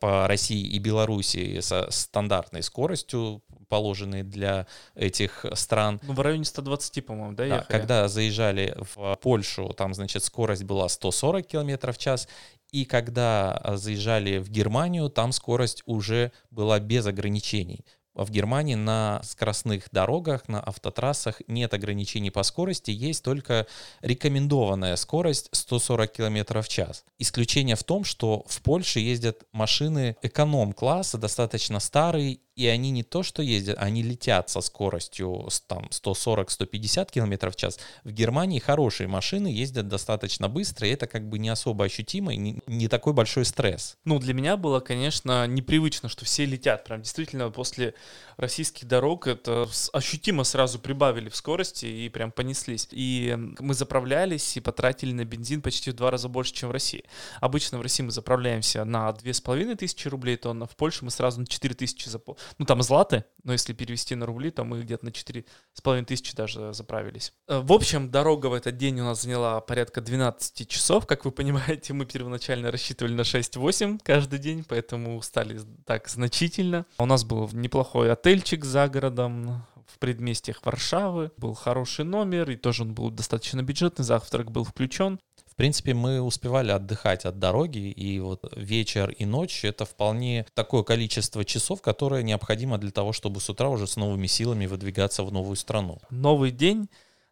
по 0.00 0.26
России 0.26 0.60
и 0.60 0.78
Белоруссии 0.78 1.60
со 1.60 1.90
стандартной 1.90 2.62
скоростью, 2.62 3.42
положенной 3.68 4.22
для 4.22 4.66
этих 4.94 5.44
стран. 5.54 6.00
Ну, 6.02 6.14
в 6.14 6.20
районе 6.20 6.44
120, 6.44 7.04
по-моему, 7.04 7.34
да, 7.34 7.48
да 7.48 7.66
Когда 7.68 8.08
заезжали 8.08 8.76
в 8.94 9.16
Польшу, 9.16 9.72
там, 9.76 9.94
значит, 9.94 10.22
скорость 10.22 10.64
была 10.64 10.88
140 10.88 11.46
км 11.46 11.92
в 11.92 11.98
час, 11.98 12.28
и 12.70 12.84
когда 12.84 13.60
заезжали 13.74 14.38
в 14.38 14.50
Германию, 14.50 15.08
там 15.08 15.32
скорость 15.32 15.82
уже 15.86 16.32
была 16.50 16.80
без 16.80 17.06
ограничений 17.06 17.84
в 18.14 18.30
Германии 18.30 18.74
на 18.74 19.20
скоростных 19.24 19.88
дорогах, 19.90 20.48
на 20.48 20.60
автотрассах 20.60 21.42
нет 21.48 21.74
ограничений 21.74 22.30
по 22.30 22.42
скорости, 22.42 22.90
есть 22.90 23.24
только 23.24 23.66
рекомендованная 24.00 24.96
скорость 24.96 25.48
140 25.52 26.12
км 26.12 26.62
в 26.62 26.68
час. 26.68 27.04
Исключение 27.18 27.76
в 27.76 27.84
том, 27.84 28.04
что 28.04 28.44
в 28.48 28.62
Польше 28.62 29.00
ездят 29.00 29.44
машины 29.52 30.16
эконом-класса, 30.22 31.18
достаточно 31.18 31.80
старые 31.80 32.38
и 32.56 32.68
они 32.68 32.90
не 32.90 33.02
то 33.02 33.22
что 33.22 33.42
ездят, 33.42 33.78
они 33.78 34.02
летят 34.02 34.48
со 34.48 34.60
скоростью 34.60 35.48
там 35.66 35.88
140-150 35.90 37.10
км 37.10 37.50
в 37.50 37.56
час. 37.56 37.80
В 38.04 38.12
Германии 38.12 38.58
хорошие 38.60 39.08
машины 39.08 39.48
ездят 39.48 39.88
достаточно 39.88 40.48
быстро, 40.48 40.86
и 40.86 40.92
это 40.92 41.06
как 41.06 41.28
бы 41.28 41.38
не 41.38 41.48
особо 41.48 41.84
ощутимо, 41.84 42.32
и 42.32 42.60
не 42.66 42.88
такой 42.88 43.12
большой 43.12 43.44
стресс. 43.44 43.96
Ну, 44.04 44.18
для 44.18 44.34
меня 44.34 44.56
было, 44.56 44.80
конечно, 44.80 45.46
непривычно, 45.46 46.08
что 46.08 46.24
все 46.24 46.44
летят. 46.44 46.84
Прям 46.84 47.02
действительно 47.02 47.50
после 47.50 47.94
российских 48.36 48.86
дорог 48.86 49.26
это 49.26 49.66
ощутимо 49.92 50.44
сразу 50.44 50.78
прибавили 50.78 51.28
в 51.28 51.36
скорости 51.36 51.86
и 51.86 52.08
прям 52.08 52.32
понеслись. 52.32 52.88
И 52.90 53.36
мы 53.58 53.74
заправлялись 53.74 54.56
и 54.56 54.60
потратили 54.60 55.12
на 55.12 55.24
бензин 55.24 55.62
почти 55.62 55.90
в 55.90 55.94
два 55.94 56.10
раза 56.10 56.28
больше, 56.28 56.52
чем 56.52 56.68
в 56.68 56.72
России. 56.72 57.04
Обычно 57.40 57.78
в 57.78 57.82
России 57.82 58.02
мы 58.02 58.10
заправляемся 58.10 58.84
на 58.84 59.12
2500 59.12 60.06
рублей 60.06 60.36
тонна, 60.36 60.66
в 60.66 60.76
Польше 60.76 61.04
мы 61.04 61.10
сразу 61.10 61.40
на 61.40 61.46
4000 61.46 62.08
запол 62.08 62.38
Ну, 62.58 62.66
там 62.66 62.82
златы, 62.82 63.24
но 63.42 63.52
если 63.52 63.72
перевести 63.72 64.14
на 64.14 64.26
рубли, 64.26 64.50
то 64.50 64.64
мы 64.64 64.82
где-то 64.82 65.04
на 65.04 65.10
4,5 65.10 66.04
тысячи 66.04 66.34
даже 66.34 66.72
заправились. 66.72 67.32
Э, 67.48 67.60
в 67.60 67.72
общем, 67.72 68.10
дорога 68.10 68.46
в 68.46 68.54
этот 68.54 68.76
день 68.76 69.00
у 69.00 69.04
нас 69.04 69.22
заняла 69.22 69.60
порядка 69.60 70.00
12 70.00 70.68
часов. 70.68 71.06
Как 71.06 71.24
вы 71.24 71.30
понимаете, 71.30 71.92
мы 71.92 72.06
первоначально 72.06 72.70
рассчитывали 72.70 73.14
на 73.14 73.22
6-8 73.22 74.00
каждый 74.02 74.38
день, 74.38 74.64
поэтому 74.64 75.16
устали 75.16 75.60
так 75.86 76.08
значительно. 76.08 76.86
У 76.98 77.06
нас 77.06 77.24
был 77.24 77.48
неплохой 77.52 77.93
отельчик 78.02 78.64
за 78.64 78.88
городом, 78.88 79.64
в 79.86 79.98
предместьях 79.98 80.60
Варшавы. 80.64 81.30
Был 81.36 81.54
хороший 81.54 82.04
номер, 82.04 82.50
и 82.50 82.56
тоже 82.56 82.82
он 82.82 82.94
был 82.94 83.10
достаточно 83.10 83.62
бюджетный, 83.62 84.04
завтрак 84.04 84.50
был 84.50 84.64
включен. 84.64 85.20
В 85.46 85.56
принципе, 85.56 85.94
мы 85.94 86.20
успевали 86.20 86.72
отдыхать 86.72 87.24
от 87.24 87.38
дороги, 87.38 87.88
и 87.90 88.18
вот 88.18 88.52
вечер 88.56 89.10
и 89.10 89.24
ночь— 89.24 89.60
это 89.64 89.84
вполне 89.84 90.46
такое 90.54 90.82
количество 90.82 91.44
часов, 91.44 91.80
которое 91.80 92.24
необходимо 92.24 92.76
для 92.76 92.90
того, 92.90 93.12
чтобы 93.12 93.40
с 93.40 93.48
утра 93.48 93.68
уже 93.68 93.86
с 93.86 93.94
новыми 93.94 94.26
силами 94.26 94.66
выдвигаться 94.66 95.22
в 95.22 95.32
новую 95.32 95.54
страну. 95.54 96.00
Новый 96.10 96.50
день, 96.50 96.88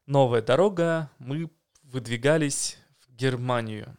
новая 0.07 0.41
дорога, 0.41 1.11
мы 1.19 1.51
выдвигались 1.83 2.79
в 3.01 3.13
Германию. 3.17 3.97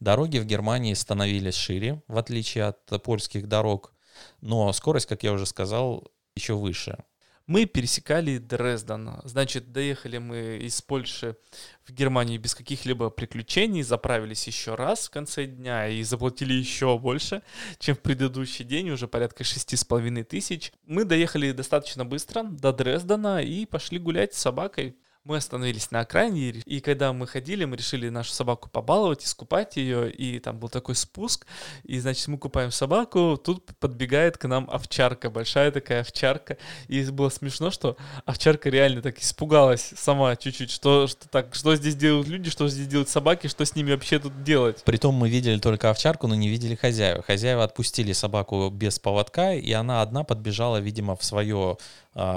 Дороги 0.00 0.38
в 0.38 0.46
Германии 0.46 0.94
становились 0.94 1.54
шире, 1.54 2.02
в 2.08 2.18
отличие 2.18 2.64
от 2.64 3.02
польских 3.04 3.46
дорог, 3.46 3.92
но 4.40 4.72
скорость, 4.72 5.06
как 5.06 5.22
я 5.22 5.32
уже 5.32 5.46
сказал, 5.46 6.10
еще 6.34 6.54
выше 6.54 7.04
мы 7.50 7.64
пересекали 7.64 8.38
Дрезден. 8.38 9.10
Значит, 9.24 9.72
доехали 9.72 10.18
мы 10.18 10.60
из 10.62 10.80
Польши 10.82 11.36
в 11.84 11.90
Германию 11.92 12.40
без 12.40 12.54
каких-либо 12.54 13.10
приключений, 13.10 13.82
заправились 13.82 14.46
еще 14.46 14.76
раз 14.76 15.08
в 15.08 15.10
конце 15.10 15.46
дня 15.46 15.88
и 15.88 16.04
заплатили 16.04 16.52
еще 16.52 16.96
больше, 16.96 17.42
чем 17.80 17.96
в 17.96 18.02
предыдущий 18.02 18.64
день, 18.64 18.90
уже 18.90 19.08
порядка 19.08 19.42
шести 19.42 19.74
с 19.74 19.82
половиной 19.82 20.22
тысяч. 20.22 20.72
Мы 20.86 21.04
доехали 21.04 21.50
достаточно 21.50 22.04
быстро 22.04 22.44
до 22.44 22.72
Дрездена 22.72 23.42
и 23.42 23.66
пошли 23.66 23.98
гулять 23.98 24.32
с 24.32 24.38
собакой. 24.38 24.94
Мы 25.24 25.36
остановились 25.36 25.90
на 25.90 26.00
окраине, 26.00 26.62
и 26.64 26.80
когда 26.80 27.12
мы 27.12 27.26
ходили, 27.26 27.66
мы 27.66 27.76
решили 27.76 28.08
нашу 28.08 28.32
собаку 28.32 28.70
побаловать, 28.70 29.22
искупать 29.22 29.76
ее, 29.76 30.10
и 30.10 30.38
там 30.38 30.58
был 30.58 30.70
такой 30.70 30.94
спуск, 30.94 31.46
и, 31.84 31.98
значит, 31.98 32.26
мы 32.28 32.38
купаем 32.38 32.70
собаку, 32.70 33.36
тут 33.36 33.66
подбегает 33.78 34.38
к 34.38 34.48
нам 34.48 34.66
овчарка, 34.72 35.28
большая 35.28 35.72
такая 35.72 36.00
овчарка, 36.00 36.56
и 36.88 37.04
было 37.10 37.28
смешно, 37.28 37.70
что 37.70 37.98
овчарка 38.24 38.70
реально 38.70 39.02
так 39.02 39.18
испугалась 39.18 39.92
сама 39.94 40.36
чуть-чуть, 40.36 40.70
что, 40.70 41.06
что 41.06 41.28
так, 41.28 41.54
что 41.54 41.76
здесь 41.76 41.96
делают 41.96 42.26
люди, 42.26 42.48
что 42.48 42.66
здесь 42.68 42.86
делают 42.86 43.10
собаки, 43.10 43.46
что 43.48 43.66
с 43.66 43.76
ними 43.76 43.92
вообще 43.92 44.20
тут 44.20 44.42
делать. 44.42 44.82
Притом 44.86 45.16
мы 45.16 45.28
видели 45.28 45.58
только 45.58 45.90
овчарку, 45.90 46.28
но 46.28 46.34
не 46.34 46.48
видели 46.48 46.76
хозяева. 46.76 47.22
Хозяева 47.22 47.62
отпустили 47.62 48.14
собаку 48.14 48.70
без 48.70 48.98
поводка, 48.98 49.52
и 49.52 49.70
она 49.72 50.00
одна 50.00 50.24
подбежала, 50.24 50.78
видимо, 50.78 51.14
в 51.14 51.22
свое 51.22 51.76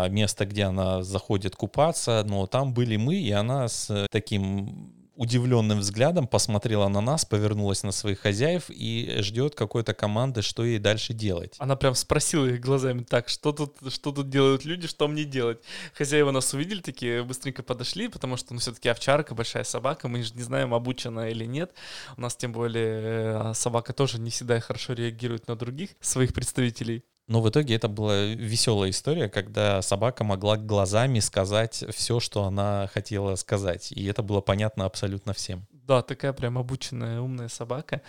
место, 0.09 0.45
где 0.45 0.63
она 0.63 1.03
заходит 1.03 1.55
купаться, 1.55 2.23
но 2.27 2.47
там 2.47 2.73
были 2.73 2.95
мы, 2.97 3.15
и 3.15 3.31
она 3.31 3.67
с 3.67 4.07
таким 4.11 4.93
удивленным 5.15 5.79
взглядом 5.79 6.27
посмотрела 6.27 6.87
на 6.87 7.01
нас, 7.01 7.25
повернулась 7.25 7.83
на 7.83 7.91
своих 7.91 8.19
хозяев 8.19 8.65
и 8.69 9.17
ждет 9.19 9.55
какой-то 9.55 9.93
команды, 9.93 10.41
что 10.41 10.65
ей 10.65 10.79
дальше 10.79 11.13
делать. 11.13 11.55
Она 11.59 11.75
прям 11.75 11.93
спросила 11.95 12.45
их 12.45 12.59
глазами, 12.59 13.03
так, 13.03 13.29
что 13.29 13.51
тут, 13.51 13.77
что 13.93 14.11
тут 14.11 14.29
делают 14.29 14.65
люди, 14.65 14.87
что 14.87 15.07
мне 15.07 15.23
делать? 15.23 15.59
Хозяева 15.93 16.31
нас 16.31 16.53
увидели, 16.53 16.81
такие 16.81 17.23
быстренько 17.23 17.61
подошли, 17.63 18.07
потому 18.07 18.37
что, 18.37 18.53
ну, 18.53 18.59
все-таки 18.59 18.89
овчарка, 18.89 19.35
большая 19.35 19.63
собака, 19.63 20.07
мы 20.07 20.23
же 20.23 20.33
не 20.33 20.41
знаем, 20.41 20.73
обучена 20.73 21.29
или 21.29 21.45
нет. 21.45 21.73
У 22.17 22.21
нас, 22.21 22.35
тем 22.35 22.51
более, 22.51 23.51
э, 23.51 23.53
собака 23.53 23.93
тоже 23.93 24.19
не 24.19 24.31
всегда 24.31 24.59
хорошо 24.59 24.93
реагирует 24.93 25.47
на 25.47 25.55
других 25.55 25.91
своих 26.01 26.33
представителей. 26.33 27.03
Но 27.27 27.41
в 27.41 27.49
итоге 27.49 27.75
это 27.75 27.87
была 27.87 28.25
веселая 28.25 28.89
история, 28.89 29.29
когда 29.29 29.81
собака 29.81 30.23
могла 30.23 30.57
глазами 30.57 31.19
сказать 31.19 31.83
все, 31.93 32.19
что 32.19 32.43
она 32.43 32.89
хотела 32.93 33.35
сказать. 33.35 33.93
И 33.93 34.05
это 34.05 34.21
было 34.21 34.41
понятно 34.41 34.85
абсолютно 34.85 35.33
всем. 35.33 35.65
Да, 35.71 36.01
такая 36.01 36.33
прям 36.33 36.57
обученная 36.57 37.21
умная 37.21 37.47
собака. 37.47 38.01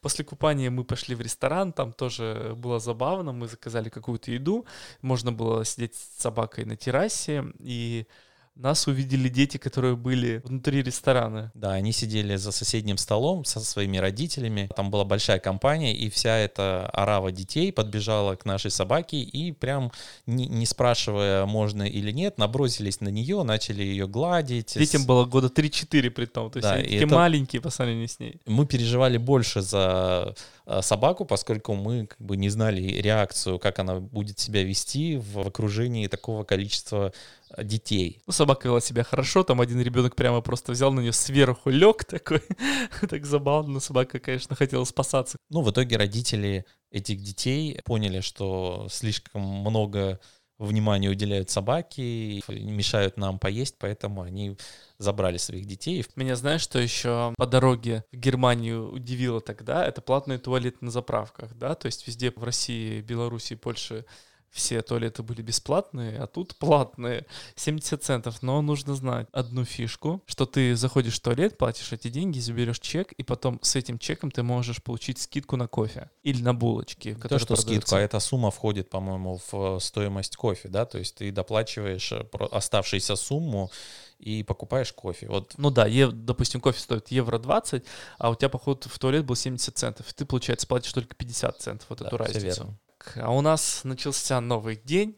После 0.00 0.24
купания 0.24 0.70
мы 0.70 0.84
пошли 0.84 1.14
в 1.14 1.20
ресторан, 1.20 1.72
там 1.72 1.92
тоже 1.92 2.54
было 2.56 2.78
забавно, 2.78 3.32
мы 3.32 3.46
заказали 3.46 3.88
какую-то 3.88 4.30
еду, 4.30 4.66
можно 5.02 5.32
было 5.32 5.64
сидеть 5.64 5.94
с 5.94 6.22
собакой 6.22 6.64
на 6.64 6.76
террасе, 6.76 7.44
и 7.58 8.06
нас 8.54 8.86
увидели 8.86 9.28
дети, 9.28 9.56
которые 9.56 9.96
были 9.96 10.42
внутри 10.44 10.82
ресторана. 10.82 11.50
Да, 11.54 11.72
они 11.72 11.92
сидели 11.92 12.36
за 12.36 12.52
соседним 12.52 12.98
столом 12.98 13.44
со 13.44 13.60
своими 13.60 13.96
родителями. 13.96 14.68
Там 14.76 14.90
была 14.90 15.04
большая 15.04 15.38
компания, 15.38 15.94
и 15.94 16.10
вся 16.10 16.36
эта 16.36 16.86
орава 16.88 17.32
детей 17.32 17.72
подбежала 17.72 18.36
к 18.36 18.44
нашей 18.44 18.70
собаке 18.70 19.18
и 19.18 19.52
прям, 19.52 19.90
не, 20.26 20.46
не 20.46 20.66
спрашивая, 20.66 21.46
можно 21.46 21.82
или 21.82 22.10
нет, 22.10 22.38
набросились 22.38 23.00
на 23.00 23.08
нее, 23.08 23.42
начали 23.42 23.82
ее 23.82 24.06
гладить. 24.06 24.74
Детям 24.76 25.06
было 25.06 25.24
года 25.24 25.48
3-4 25.48 26.10
при 26.10 26.26
том, 26.26 26.50
то 26.50 26.58
есть 26.58 26.68
да, 26.68 26.74
они 26.74 26.84
такие 26.84 27.04
это... 27.04 27.14
маленькие 27.14 27.62
по 27.62 27.70
сравнению 27.70 28.08
с 28.08 28.18
ней. 28.18 28.40
Мы 28.46 28.66
переживали 28.66 29.16
больше 29.16 29.62
за 29.62 30.34
собаку, 30.80 31.24
поскольку 31.24 31.74
мы 31.74 32.06
как 32.06 32.20
бы 32.20 32.36
не 32.36 32.48
знали 32.48 32.80
реакцию, 32.80 33.58
как 33.58 33.78
она 33.78 34.00
будет 34.00 34.38
себя 34.38 34.62
вести 34.62 35.16
в 35.16 35.40
окружении 35.40 36.06
такого 36.06 36.44
количества 36.44 37.12
детей. 37.58 38.22
Ну, 38.26 38.32
собака 38.32 38.68
вела 38.68 38.80
себя 38.80 39.04
хорошо, 39.04 39.42
там 39.42 39.60
один 39.60 39.80
ребенок 39.80 40.16
прямо 40.16 40.40
просто 40.40 40.72
взял 40.72 40.92
на 40.92 41.00
нее 41.00 41.12
сверху, 41.12 41.70
лег 41.70 42.04
такой, 42.04 42.42
так 43.08 43.26
забавно, 43.26 43.80
собака, 43.80 44.18
конечно, 44.18 44.56
хотела 44.56 44.84
спасаться. 44.84 45.36
Ну, 45.50 45.62
в 45.62 45.70
итоге 45.70 45.96
родители 45.96 46.64
этих 46.90 47.22
детей 47.22 47.80
поняли, 47.84 48.20
что 48.20 48.86
слишком 48.90 49.42
много 49.42 50.20
внимания 50.66 51.08
уделяют 51.08 51.50
собаке, 51.50 52.42
мешают 52.48 53.16
нам 53.16 53.38
поесть, 53.38 53.76
поэтому 53.78 54.22
они 54.22 54.56
забрали 54.98 55.36
своих 55.36 55.66
детей. 55.66 56.04
Меня 56.16 56.36
знаешь, 56.36 56.62
что 56.62 56.78
еще 56.78 57.34
по 57.36 57.46
дороге 57.46 58.04
в 58.12 58.16
Германию 58.16 58.90
удивило 58.92 59.40
тогда? 59.40 59.84
Это 59.86 60.00
платные 60.00 60.38
туалеты 60.38 60.78
на 60.80 60.90
заправках, 60.90 61.54
да, 61.54 61.74
то 61.74 61.86
есть 61.86 62.06
везде 62.06 62.32
в 62.34 62.42
России, 62.42 63.00
Беларуси, 63.00 63.54
Польше 63.56 64.04
все 64.52 64.82
туалеты 64.82 65.22
были 65.22 65.40
бесплатные, 65.40 66.18
а 66.18 66.26
тут 66.26 66.56
платные, 66.56 67.26
70 67.56 68.04
центов. 68.04 68.42
Но 68.42 68.60
нужно 68.60 68.94
знать 68.94 69.26
одну 69.32 69.64
фишку, 69.64 70.22
что 70.26 70.44
ты 70.44 70.76
заходишь 70.76 71.16
в 71.16 71.20
туалет, 71.20 71.56
платишь 71.56 71.92
эти 71.92 72.08
деньги, 72.08 72.38
заберешь 72.38 72.78
чек, 72.78 73.12
и 73.12 73.22
потом 73.22 73.58
с 73.62 73.76
этим 73.76 73.98
чеком 73.98 74.30
ты 74.30 74.42
можешь 74.42 74.82
получить 74.82 75.18
скидку 75.18 75.56
на 75.56 75.68
кофе 75.68 76.10
или 76.22 76.42
на 76.42 76.52
булочки. 76.52 77.14
То, 77.14 77.38
что 77.38 77.54
продаются. 77.54 77.66
скидку, 77.66 77.94
а 77.96 78.00
эта 78.00 78.20
сумма 78.20 78.50
входит, 78.50 78.90
по-моему, 78.90 79.40
в 79.50 79.80
стоимость 79.80 80.36
кофе, 80.36 80.68
да, 80.68 80.84
то 80.84 80.98
есть 80.98 81.14
ты 81.14 81.32
доплачиваешь 81.32 82.12
э, 82.12 82.26
оставшуюся 82.50 83.16
сумму 83.16 83.70
и 84.18 84.42
покупаешь 84.42 84.92
кофе. 84.92 85.28
Вот. 85.28 85.54
Ну 85.56 85.70
да, 85.70 85.86
ев, 85.86 86.12
допустим, 86.12 86.60
кофе 86.60 86.78
стоит 86.78 87.10
евро 87.10 87.38
20, 87.38 87.84
а 88.18 88.30
у 88.30 88.34
тебя 88.34 88.50
поход 88.50 88.84
в 88.84 88.98
туалет 88.98 89.24
был 89.24 89.34
70 89.34 89.76
центов. 89.76 90.10
И 90.10 90.14
ты, 90.14 90.26
получается, 90.26 90.66
платишь 90.66 90.92
только 90.92 91.16
50 91.16 91.60
центов, 91.60 91.86
вот 91.88 92.00
да, 92.00 92.06
эту 92.06 92.16
разницу. 92.18 92.46
Верно 92.46 92.78
а 93.16 93.30
у 93.30 93.40
нас 93.40 93.84
начался 93.84 94.40
новый 94.40 94.76
день. 94.76 95.16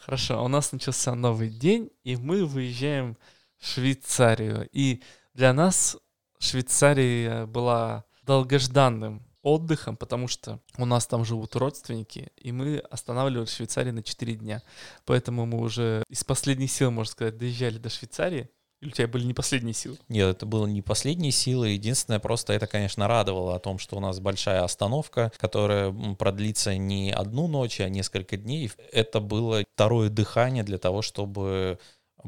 Хорошо, 0.00 0.38
а 0.38 0.42
у 0.42 0.48
нас 0.48 0.72
начался 0.72 1.14
новый 1.14 1.48
день, 1.48 1.90
и 2.04 2.16
мы 2.16 2.44
выезжаем 2.44 3.16
в 3.58 3.66
Швейцарию. 3.66 4.68
И 4.72 5.02
для 5.34 5.52
нас 5.52 5.96
Швейцария 6.38 7.46
была 7.46 8.04
долгожданным 8.22 9.22
отдыхом, 9.42 9.96
потому 9.96 10.28
что 10.28 10.60
у 10.76 10.84
нас 10.84 11.06
там 11.06 11.24
живут 11.24 11.56
родственники, 11.56 12.30
и 12.36 12.52
мы 12.52 12.78
останавливались 12.78 13.50
в 13.50 13.56
Швейцарии 13.56 13.90
на 13.90 14.02
4 14.02 14.34
дня. 14.36 14.62
Поэтому 15.04 15.46
мы 15.46 15.60
уже 15.60 16.04
из 16.08 16.22
последних 16.24 16.70
сил, 16.70 16.90
можно 16.90 17.10
сказать, 17.10 17.38
доезжали 17.38 17.78
до 17.78 17.88
Швейцарии. 17.88 18.50
Или 18.82 18.90
у 18.90 18.92
тебя 18.92 19.06
были 19.06 19.24
не 19.24 19.32
последние 19.32 19.74
силы? 19.74 19.96
Нет, 20.08 20.28
это 20.36 20.44
было 20.44 20.66
не 20.66 20.82
последние 20.82 21.30
силы. 21.30 21.68
Единственное, 21.68 22.18
просто 22.18 22.52
это, 22.52 22.66
конечно, 22.66 23.06
радовало 23.06 23.54
о 23.54 23.60
том, 23.60 23.78
что 23.78 23.96
у 23.96 24.00
нас 24.00 24.18
большая 24.18 24.64
остановка, 24.64 25.30
которая 25.38 25.92
продлится 26.16 26.76
не 26.76 27.12
одну 27.12 27.46
ночь, 27.46 27.80
а 27.80 27.88
несколько 27.88 28.36
дней. 28.36 28.72
Это 28.90 29.20
было 29.20 29.62
второе 29.74 30.10
дыхание 30.10 30.64
для 30.64 30.78
того, 30.78 31.00
чтобы 31.00 31.78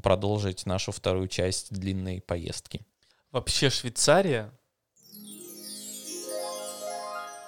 продолжить 0.00 0.64
нашу 0.64 0.92
вторую 0.92 1.26
часть 1.26 1.72
длинной 1.72 2.20
поездки. 2.20 2.86
Вообще 3.32 3.68
Швейцария 3.68 4.52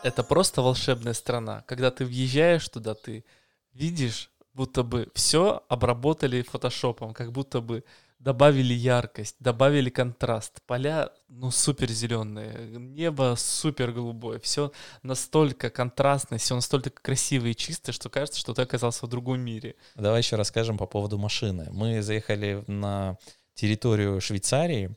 это 0.02 0.24
просто 0.24 0.62
волшебная 0.62 1.14
страна. 1.14 1.62
Когда 1.68 1.92
ты 1.92 2.04
въезжаешь 2.04 2.68
туда, 2.68 2.94
ты 2.94 3.24
видишь, 3.72 4.32
будто 4.52 4.82
бы 4.82 5.08
все 5.14 5.62
обработали 5.68 6.42
фотошопом, 6.42 7.14
как 7.14 7.30
будто 7.30 7.60
бы 7.60 7.84
добавили 8.18 8.74
яркость, 8.74 9.36
добавили 9.38 9.90
контраст. 9.90 10.60
Поля, 10.66 11.10
ну, 11.28 11.50
супер 11.50 11.90
зеленые, 11.90 12.68
небо 12.78 13.34
супер 13.36 13.92
голубое. 13.92 14.38
Все 14.40 14.72
настолько 15.02 15.70
контрастно, 15.70 16.38
все 16.38 16.54
настолько 16.54 16.90
красиво 16.90 17.46
и 17.46 17.54
чисто, 17.54 17.92
что 17.92 18.08
кажется, 18.08 18.40
что 18.40 18.54
ты 18.54 18.62
оказался 18.62 19.06
в 19.06 19.08
другом 19.08 19.40
мире. 19.40 19.76
Давай 19.94 20.20
еще 20.20 20.36
расскажем 20.36 20.78
по 20.78 20.86
поводу 20.86 21.18
машины. 21.18 21.68
Мы 21.70 22.02
заехали 22.02 22.64
на 22.66 23.18
территорию 23.54 24.20
Швейцарии, 24.20 24.94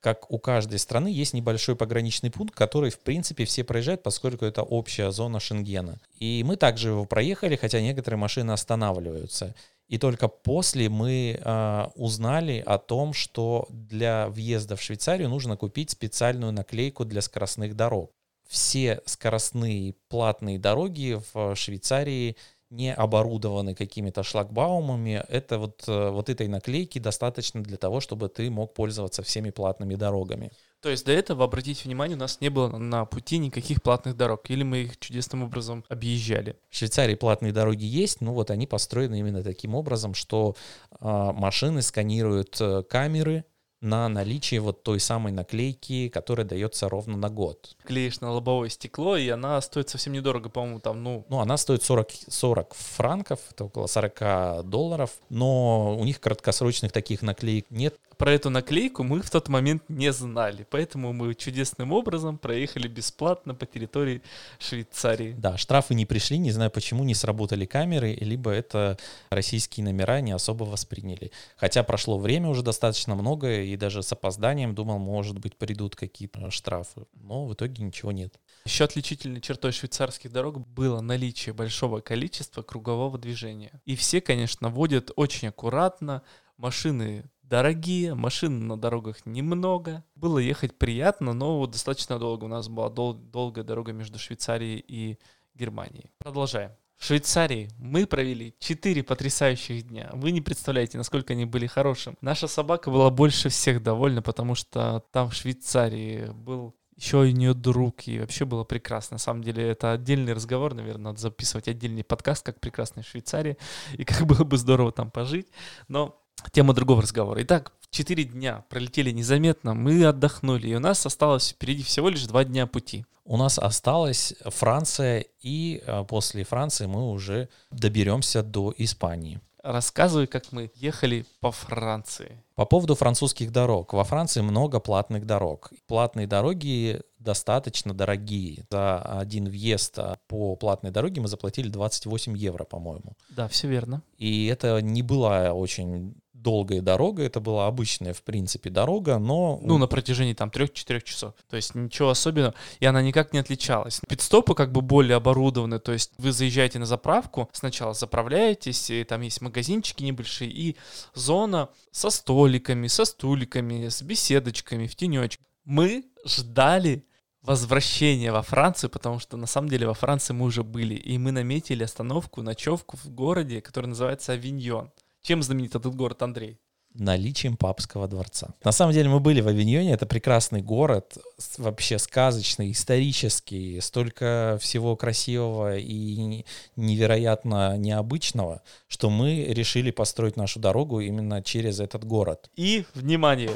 как 0.00 0.30
у 0.30 0.38
каждой 0.38 0.78
страны 0.78 1.08
есть 1.08 1.32
небольшой 1.32 1.76
пограничный 1.76 2.30
пункт, 2.30 2.54
который, 2.54 2.90
в 2.90 3.00
принципе, 3.00 3.46
все 3.46 3.64
проезжают, 3.64 4.02
поскольку 4.02 4.44
это 4.44 4.62
общая 4.62 5.10
зона 5.10 5.40
Шенгена. 5.40 5.98
И 6.18 6.42
мы 6.44 6.56
также 6.56 6.90
его 6.90 7.06
проехали, 7.06 7.56
хотя 7.56 7.80
некоторые 7.80 8.18
машины 8.18 8.50
останавливаются. 8.50 9.54
И 9.88 9.98
только 9.98 10.28
после 10.28 10.88
мы 10.88 11.38
э, 11.38 11.86
узнали 11.94 12.62
о 12.64 12.78
том, 12.78 13.12
что 13.12 13.66
для 13.70 14.28
въезда 14.28 14.76
в 14.76 14.82
Швейцарию 14.82 15.28
нужно 15.28 15.56
купить 15.56 15.90
специальную 15.90 16.52
наклейку 16.52 17.04
для 17.04 17.20
скоростных 17.20 17.74
дорог. 17.74 18.10
Все 18.48 19.00
скоростные 19.04 19.94
платные 20.08 20.58
дороги 20.58 21.20
в 21.32 21.54
Швейцарии 21.54 22.36
не 22.74 22.92
оборудованы 22.92 23.74
какими-то 23.74 24.22
шлагбаумами, 24.22 25.24
это 25.28 25.58
вот, 25.58 25.84
э, 25.86 26.10
вот 26.10 26.28
этой 26.28 26.48
наклейки 26.48 26.98
достаточно 26.98 27.62
для 27.62 27.76
того, 27.76 28.00
чтобы 28.00 28.28
ты 28.28 28.50
мог 28.50 28.74
пользоваться 28.74 29.22
всеми 29.22 29.50
платными 29.50 29.94
дорогами. 29.94 30.50
То 30.80 30.90
есть 30.90 31.06
до 31.06 31.12
этого, 31.12 31.44
обратите 31.44 31.84
внимание, 31.84 32.16
у 32.16 32.20
нас 32.20 32.42
не 32.42 32.50
было 32.50 32.68
на 32.76 33.06
пути 33.06 33.38
никаких 33.38 33.82
платных 33.82 34.16
дорог, 34.16 34.50
или 34.50 34.64
мы 34.64 34.82
их 34.82 34.98
чудесным 34.98 35.42
образом 35.42 35.84
объезжали? 35.88 36.56
В 36.68 36.76
Швейцарии 36.76 37.14
платные 37.14 37.52
дороги 37.52 37.84
есть, 37.84 38.20
но 38.20 38.34
вот 38.34 38.50
они 38.50 38.66
построены 38.66 39.18
именно 39.18 39.42
таким 39.42 39.74
образом, 39.74 40.12
что 40.12 40.56
э, 40.90 40.96
машины 41.00 41.80
сканируют 41.80 42.60
э, 42.60 42.82
камеры, 42.82 43.44
на 43.84 44.08
наличие 44.08 44.60
вот 44.60 44.82
той 44.82 44.98
самой 44.98 45.32
наклейки, 45.32 46.08
которая 46.08 46.46
дается 46.46 46.88
ровно 46.88 47.16
на 47.16 47.28
год. 47.28 47.76
Клеишь 47.84 48.20
на 48.20 48.32
лобовое 48.32 48.70
стекло, 48.70 49.16
и 49.16 49.28
она 49.28 49.60
стоит 49.60 49.90
совсем 49.90 50.12
недорого, 50.14 50.48
по-моему, 50.48 50.80
там, 50.80 51.02
ну... 51.02 51.24
Ну, 51.28 51.40
она 51.40 51.56
стоит 51.56 51.82
40, 51.82 52.08
40 52.28 52.74
франков, 52.74 53.40
это 53.50 53.64
около 53.64 53.86
40 53.86 54.68
долларов, 54.68 55.10
но 55.28 55.96
у 55.96 56.04
них 56.04 56.20
краткосрочных 56.20 56.92
таких 56.92 57.22
наклеек 57.22 57.66
нет. 57.70 57.94
Про 58.18 58.32
эту 58.32 58.50
наклейку 58.50 59.02
мы 59.02 59.22
в 59.22 59.30
тот 59.30 59.48
момент 59.48 59.82
не 59.88 60.12
знали, 60.12 60.66
поэтому 60.70 61.12
мы 61.12 61.34
чудесным 61.34 61.92
образом 61.92 62.38
проехали 62.38 62.88
бесплатно 62.88 63.54
по 63.54 63.66
территории 63.66 64.22
Швейцарии. 64.58 65.34
Да, 65.38 65.56
штрафы 65.56 65.94
не 65.94 66.06
пришли, 66.06 66.38
не 66.38 66.50
знаю 66.50 66.70
почему, 66.70 67.04
не 67.04 67.14
сработали 67.14 67.66
камеры, 67.66 68.14
либо 68.14 68.50
это 68.50 68.98
российские 69.30 69.84
номера 69.84 70.20
не 70.20 70.32
особо 70.32 70.64
восприняли. 70.64 71.32
Хотя 71.56 71.82
прошло 71.82 72.18
время 72.18 72.48
уже 72.48 72.62
достаточно 72.62 73.14
много, 73.14 73.62
и 73.62 73.76
даже 73.76 74.02
с 74.02 74.12
опозданием 74.12 74.74
думал, 74.74 74.98
может 74.98 75.38
быть, 75.38 75.56
придут 75.56 75.96
какие-то 75.96 76.50
штрафы. 76.50 77.06
Но 77.14 77.46
в 77.46 77.54
итоге 77.54 77.82
ничего 77.82 78.12
нет. 78.12 78.38
Еще 78.64 78.84
отличительной 78.84 79.40
чертой 79.40 79.72
швейцарских 79.72 80.32
дорог 80.32 80.58
было 80.66 81.00
наличие 81.00 81.52
большого 81.52 82.00
количества 82.00 82.62
кругового 82.62 83.18
движения. 83.18 83.80
И 83.84 83.96
все, 83.96 84.20
конечно, 84.20 84.68
водят 84.68 85.10
очень 85.16 85.48
аккуратно, 85.48 86.22
машины 86.56 87.24
дорогие, 87.48 88.14
машин 88.14 88.66
на 88.66 88.76
дорогах 88.76 89.24
немного. 89.26 90.04
Было 90.14 90.38
ехать 90.38 90.76
приятно, 90.76 91.32
но 91.32 91.66
достаточно 91.66 92.18
долго. 92.18 92.44
У 92.44 92.48
нас 92.48 92.68
была 92.68 92.90
дол- 92.90 93.14
долгая 93.14 93.64
дорога 93.64 93.92
между 93.92 94.18
Швейцарией 94.18 94.84
и 94.86 95.18
Германией. 95.54 96.10
Продолжаем. 96.18 96.72
В 96.96 97.04
Швейцарии 97.04 97.68
мы 97.78 98.06
провели 98.06 98.54
4 98.60 99.02
потрясающих 99.02 99.88
дня. 99.88 100.10
Вы 100.14 100.30
не 100.30 100.40
представляете, 100.40 100.96
насколько 100.96 101.32
они 101.32 101.44
были 101.44 101.66
хорошими. 101.66 102.16
Наша 102.20 102.46
собака 102.46 102.90
была 102.90 103.10
больше 103.10 103.48
всех 103.48 103.82
довольна, 103.82 104.22
потому 104.22 104.54
что 104.54 105.04
там 105.10 105.30
в 105.30 105.34
Швейцарии 105.34 106.30
был 106.32 106.74
еще 106.96 107.18
у 107.18 107.26
нее 107.26 107.54
друг, 107.54 108.06
и 108.06 108.20
вообще 108.20 108.44
было 108.44 108.64
прекрасно. 108.64 109.16
На 109.16 109.18
самом 109.18 109.42
деле, 109.42 109.68
это 109.68 109.92
отдельный 109.92 110.32
разговор, 110.32 110.74
наверное, 110.74 111.06
надо 111.06 111.20
записывать 111.20 111.66
отдельный 111.66 112.04
подкаст, 112.04 112.46
как 112.46 112.60
прекрасная 112.60 113.02
Швейцария, 113.02 113.56
и 113.94 114.04
как 114.04 114.26
было 114.26 114.44
бы 114.44 114.56
здорово 114.56 114.92
там 114.92 115.10
пожить. 115.10 115.48
Но 115.88 116.23
тема 116.50 116.74
другого 116.74 117.02
разговора. 117.02 117.42
Итак, 117.42 117.72
четыре 117.90 118.24
дня 118.24 118.64
пролетели 118.68 119.10
незаметно, 119.10 119.74
мы 119.74 120.04
отдохнули, 120.04 120.68
и 120.68 120.74
у 120.74 120.80
нас 120.80 121.04
осталось 121.06 121.50
впереди 121.50 121.82
всего 121.82 122.08
лишь 122.08 122.26
два 122.26 122.44
дня 122.44 122.66
пути 122.66 123.04
у 123.24 123.36
нас 123.36 123.58
осталась 123.58 124.34
Франция, 124.44 125.24
и 125.40 125.82
э, 125.84 126.04
после 126.04 126.44
Франции 126.44 126.86
мы 126.86 127.10
уже 127.10 127.48
доберемся 127.70 128.42
до 128.42 128.74
Испании. 128.76 129.40
Рассказывай, 129.62 130.26
как 130.26 130.52
мы 130.52 130.70
ехали 130.74 131.24
по 131.40 131.50
Франции. 131.50 132.44
По 132.54 132.66
поводу 132.66 132.94
французских 132.94 133.50
дорог. 133.50 133.94
Во 133.94 134.04
Франции 134.04 134.42
много 134.42 134.78
платных 134.78 135.24
дорог. 135.24 135.72
Платные 135.86 136.26
дороги 136.26 137.00
достаточно 137.18 137.94
дорогие. 137.94 138.66
За 138.70 139.00
один 139.00 139.46
въезд 139.46 139.98
а, 139.98 140.18
по 140.28 140.54
платной 140.56 140.92
дороге 140.92 141.22
мы 141.22 141.28
заплатили 141.28 141.68
28 141.68 142.36
евро, 142.36 142.64
по-моему. 142.64 143.14
Да, 143.30 143.48
все 143.48 143.66
верно. 143.66 144.02
И 144.18 144.44
это 144.48 144.82
не 144.82 145.00
была 145.00 145.54
очень 145.54 146.14
долгая 146.44 146.80
дорога, 146.80 147.24
это 147.24 147.40
была 147.40 147.66
обычная, 147.66 148.12
в 148.12 148.22
принципе, 148.22 148.70
дорога, 148.70 149.18
но... 149.18 149.58
Ну, 149.62 149.78
на 149.78 149.88
протяжении 149.88 150.34
там 150.34 150.50
3-4 150.50 151.00
часов. 151.02 151.34
То 151.50 151.56
есть 151.56 151.74
ничего 151.74 152.10
особенного, 152.10 152.54
и 152.78 152.86
она 152.86 153.02
никак 153.02 153.32
не 153.32 153.40
отличалась. 153.40 154.00
Пидстопы 154.08 154.54
как 154.54 154.70
бы 154.70 154.82
более 154.82 155.16
оборудованы, 155.16 155.80
то 155.80 155.92
есть 155.92 156.12
вы 156.18 156.30
заезжаете 156.30 156.78
на 156.78 156.86
заправку, 156.86 157.48
сначала 157.52 157.94
заправляетесь, 157.94 158.90
и 158.90 159.02
там 159.02 159.22
есть 159.22 159.40
магазинчики 159.40 160.04
небольшие, 160.04 160.50
и 160.50 160.76
зона 161.14 161.70
со 161.90 162.10
столиками, 162.10 162.86
со 162.86 163.04
стуликами, 163.04 163.88
с 163.88 164.02
беседочками, 164.02 164.86
в 164.86 164.94
тенечек. 164.94 165.40
Мы 165.64 166.04
ждали 166.26 167.04
возвращения 167.44 168.32
во 168.32 168.42
Францию, 168.42 168.90
потому 168.90 169.18
что 169.18 169.36
на 169.36 169.46
самом 169.46 169.68
деле 169.68 169.86
во 169.86 169.94
Франции 169.94 170.32
мы 170.32 170.46
уже 170.46 170.62
были, 170.62 170.94
и 170.94 171.18
мы 171.18 171.30
наметили 171.30 171.84
остановку, 171.84 172.42
ночевку 172.42 172.96
в 172.96 173.10
городе, 173.10 173.60
который 173.60 173.86
называется 173.86 174.32
Авиньон. 174.32 174.90
Чем 175.24 175.42
знаменит 175.42 175.74
этот 175.74 175.94
город, 175.94 176.22
Андрей? 176.22 176.60
наличием 176.96 177.56
папского 177.56 178.06
дворца. 178.06 178.54
На 178.62 178.70
самом 178.70 178.92
деле 178.92 179.08
мы 179.08 179.18
были 179.18 179.40
в 179.40 179.48
Авиньоне, 179.48 179.92
это 179.92 180.06
прекрасный 180.06 180.62
город, 180.62 181.18
вообще 181.58 181.98
сказочный, 181.98 182.70
исторический, 182.70 183.80
столько 183.80 184.58
всего 184.60 184.94
красивого 184.94 185.76
и 185.76 186.44
невероятно 186.76 187.76
необычного, 187.76 188.62
что 188.86 189.10
мы 189.10 189.44
решили 189.44 189.90
построить 189.90 190.36
нашу 190.36 190.60
дорогу 190.60 191.00
именно 191.00 191.42
через 191.42 191.80
этот 191.80 192.04
город. 192.04 192.48
И, 192.54 192.84
внимание, 192.94 193.50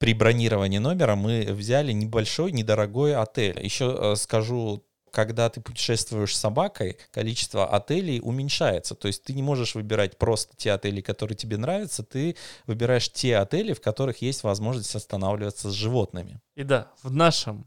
при 0.00 0.12
бронировании 0.12 0.78
номера 0.78 1.14
мы 1.14 1.46
взяли 1.50 1.92
небольшой, 1.92 2.50
недорогой 2.50 3.14
отель. 3.14 3.62
Еще 3.62 3.96
э, 3.96 4.16
скажу 4.16 4.82
когда 5.10 5.48
ты 5.48 5.60
путешествуешь 5.60 6.36
с 6.36 6.40
собакой, 6.40 6.98
количество 7.10 7.68
отелей 7.68 8.20
уменьшается. 8.22 8.94
То 8.94 9.08
есть 9.08 9.24
ты 9.24 9.32
не 9.32 9.42
можешь 9.42 9.74
выбирать 9.74 10.18
просто 10.18 10.56
те 10.56 10.72
отели, 10.72 11.00
которые 11.00 11.36
тебе 11.36 11.56
нравятся, 11.56 12.02
ты 12.02 12.36
выбираешь 12.66 13.10
те 13.10 13.36
отели, 13.36 13.72
в 13.72 13.80
которых 13.80 14.22
есть 14.22 14.42
возможность 14.42 14.94
останавливаться 14.94 15.70
с 15.70 15.74
животными. 15.74 16.40
И 16.54 16.64
да, 16.64 16.90
в 17.02 17.10
нашем 17.10 17.66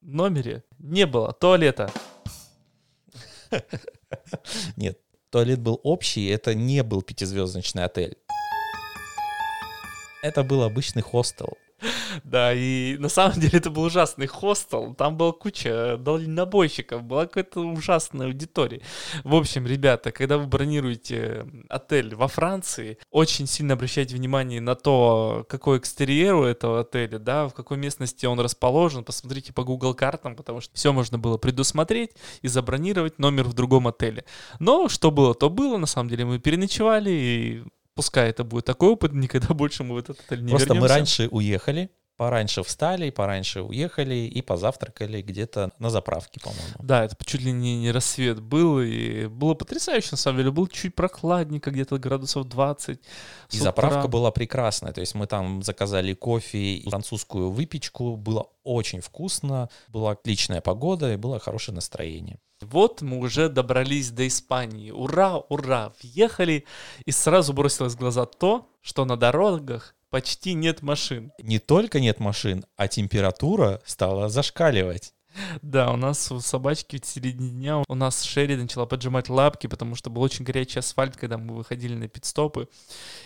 номере 0.00 0.64
не 0.78 1.06
было 1.06 1.32
туалета. 1.32 1.90
Нет, 4.76 4.98
туалет 5.30 5.60
был 5.60 5.80
общий, 5.82 6.26
это 6.26 6.54
не 6.54 6.82
был 6.82 7.02
пятизвездочный 7.02 7.84
отель. 7.84 8.16
Это 10.22 10.42
был 10.42 10.62
обычный 10.62 11.02
хостел. 11.02 11.58
Да, 12.22 12.52
и 12.54 12.96
на 12.98 13.08
самом 13.08 13.40
деле 13.40 13.58
это 13.58 13.70
был 13.70 13.82
ужасный 13.82 14.26
хостел, 14.26 14.94
там 14.94 15.16
была 15.16 15.32
куча 15.32 15.96
дальнобойщиков, 15.98 17.02
была 17.02 17.26
какая-то 17.26 17.60
ужасная 17.60 18.26
аудитория. 18.28 18.82
В 19.24 19.34
общем, 19.34 19.66
ребята, 19.66 20.12
когда 20.12 20.38
вы 20.38 20.46
бронируете 20.46 21.46
отель 21.68 22.14
во 22.14 22.28
Франции, 22.28 22.98
очень 23.10 23.46
сильно 23.46 23.74
обращайте 23.74 24.14
внимание 24.14 24.60
на 24.60 24.74
то, 24.74 25.44
какой 25.48 25.78
экстерьер 25.78 26.34
у 26.34 26.44
этого 26.44 26.80
отеля, 26.80 27.18
да, 27.18 27.48
в 27.48 27.54
какой 27.54 27.76
местности 27.76 28.26
он 28.26 28.38
расположен, 28.40 29.04
посмотрите 29.04 29.52
по 29.52 29.64
Google 29.64 29.94
картам, 29.94 30.36
потому 30.36 30.60
что 30.60 30.74
все 30.74 30.92
можно 30.92 31.18
было 31.18 31.38
предусмотреть 31.38 32.10
и 32.42 32.48
забронировать 32.48 33.18
номер 33.18 33.44
в 33.44 33.54
другом 33.54 33.88
отеле. 33.88 34.24
Но 34.58 34.88
что 34.88 35.10
было, 35.10 35.34
то 35.34 35.50
было, 35.50 35.76
на 35.76 35.86
самом 35.86 36.08
деле 36.10 36.24
мы 36.24 36.38
переночевали 36.38 37.10
и 37.10 37.62
пускай 37.94 38.30
это 38.30 38.44
будет 38.44 38.64
такой 38.64 38.90
опыт, 38.90 39.12
никогда 39.12 39.48
больше 39.54 39.84
мы 39.84 39.94
в 39.94 39.98
этот 39.98 40.20
отель 40.20 40.42
не 40.42 40.50
Просто 40.50 40.68
вернемся. 40.68 40.82
мы 40.82 40.88
раньше 40.88 41.28
уехали, 41.30 41.90
пораньше 42.24 42.62
встали, 42.62 43.10
пораньше 43.10 43.60
уехали 43.60 44.14
и 44.14 44.40
позавтракали 44.40 45.20
где-то 45.20 45.72
на 45.78 45.90
заправке, 45.90 46.40
по-моему. 46.40 46.74
Да, 46.78 47.04
это 47.04 47.14
чуть 47.22 47.42
ли 47.42 47.52
не, 47.52 47.76
не 47.76 47.90
рассвет 47.90 48.40
был, 48.40 48.80
и 48.80 49.26
было 49.26 49.52
потрясающе, 49.52 50.08
на 50.12 50.16
самом 50.16 50.38
деле. 50.38 50.50
Было 50.50 50.66
чуть 50.66 50.94
прохладненько, 50.94 51.70
где-то 51.70 51.98
градусов 51.98 52.48
20. 52.48 52.98
И 53.50 53.58
заправка 53.58 54.08
была 54.08 54.30
прекрасная, 54.30 54.94
то 54.94 55.02
есть 55.02 55.14
мы 55.14 55.26
там 55.26 55.62
заказали 55.62 56.14
кофе 56.14 56.76
и 56.76 56.88
французскую 56.88 57.50
выпечку, 57.50 58.16
было 58.16 58.46
очень 58.62 59.02
вкусно, 59.02 59.68
была 59.88 60.12
отличная 60.12 60.62
погода 60.62 61.12
и 61.12 61.16
было 61.16 61.38
хорошее 61.38 61.74
настроение. 61.74 62.38
Вот 62.62 63.02
мы 63.02 63.18
уже 63.18 63.50
добрались 63.50 64.12
до 64.12 64.26
Испании. 64.26 64.90
Ура, 64.90 65.36
ура! 65.36 65.92
Въехали, 66.02 66.64
и 67.04 67.10
сразу 67.10 67.52
бросилось 67.52 67.92
в 67.92 67.98
глаза 67.98 68.24
то, 68.24 68.66
что 68.80 69.04
на 69.04 69.18
дорогах 69.18 69.94
почти 70.14 70.54
нет 70.54 70.80
машин. 70.80 71.32
Не 71.42 71.58
только 71.58 71.98
нет 71.98 72.20
машин, 72.20 72.64
а 72.76 72.86
температура 72.86 73.82
стала 73.84 74.28
зашкаливать. 74.28 75.12
Да, 75.60 75.90
у 75.90 75.96
нас 75.96 76.30
у 76.30 76.38
собачки 76.38 77.00
в 77.02 77.04
середине 77.04 77.50
дня 77.50 77.82
у 77.88 77.94
нас 77.96 78.22
Шерри 78.22 78.54
начала 78.54 78.86
поджимать 78.86 79.28
лапки, 79.28 79.66
потому 79.66 79.96
что 79.96 80.10
был 80.10 80.22
очень 80.22 80.44
горячий 80.44 80.78
асфальт, 80.78 81.16
когда 81.16 81.36
мы 81.36 81.56
выходили 81.56 81.96
на 81.96 82.06
пидстопы. 82.06 82.68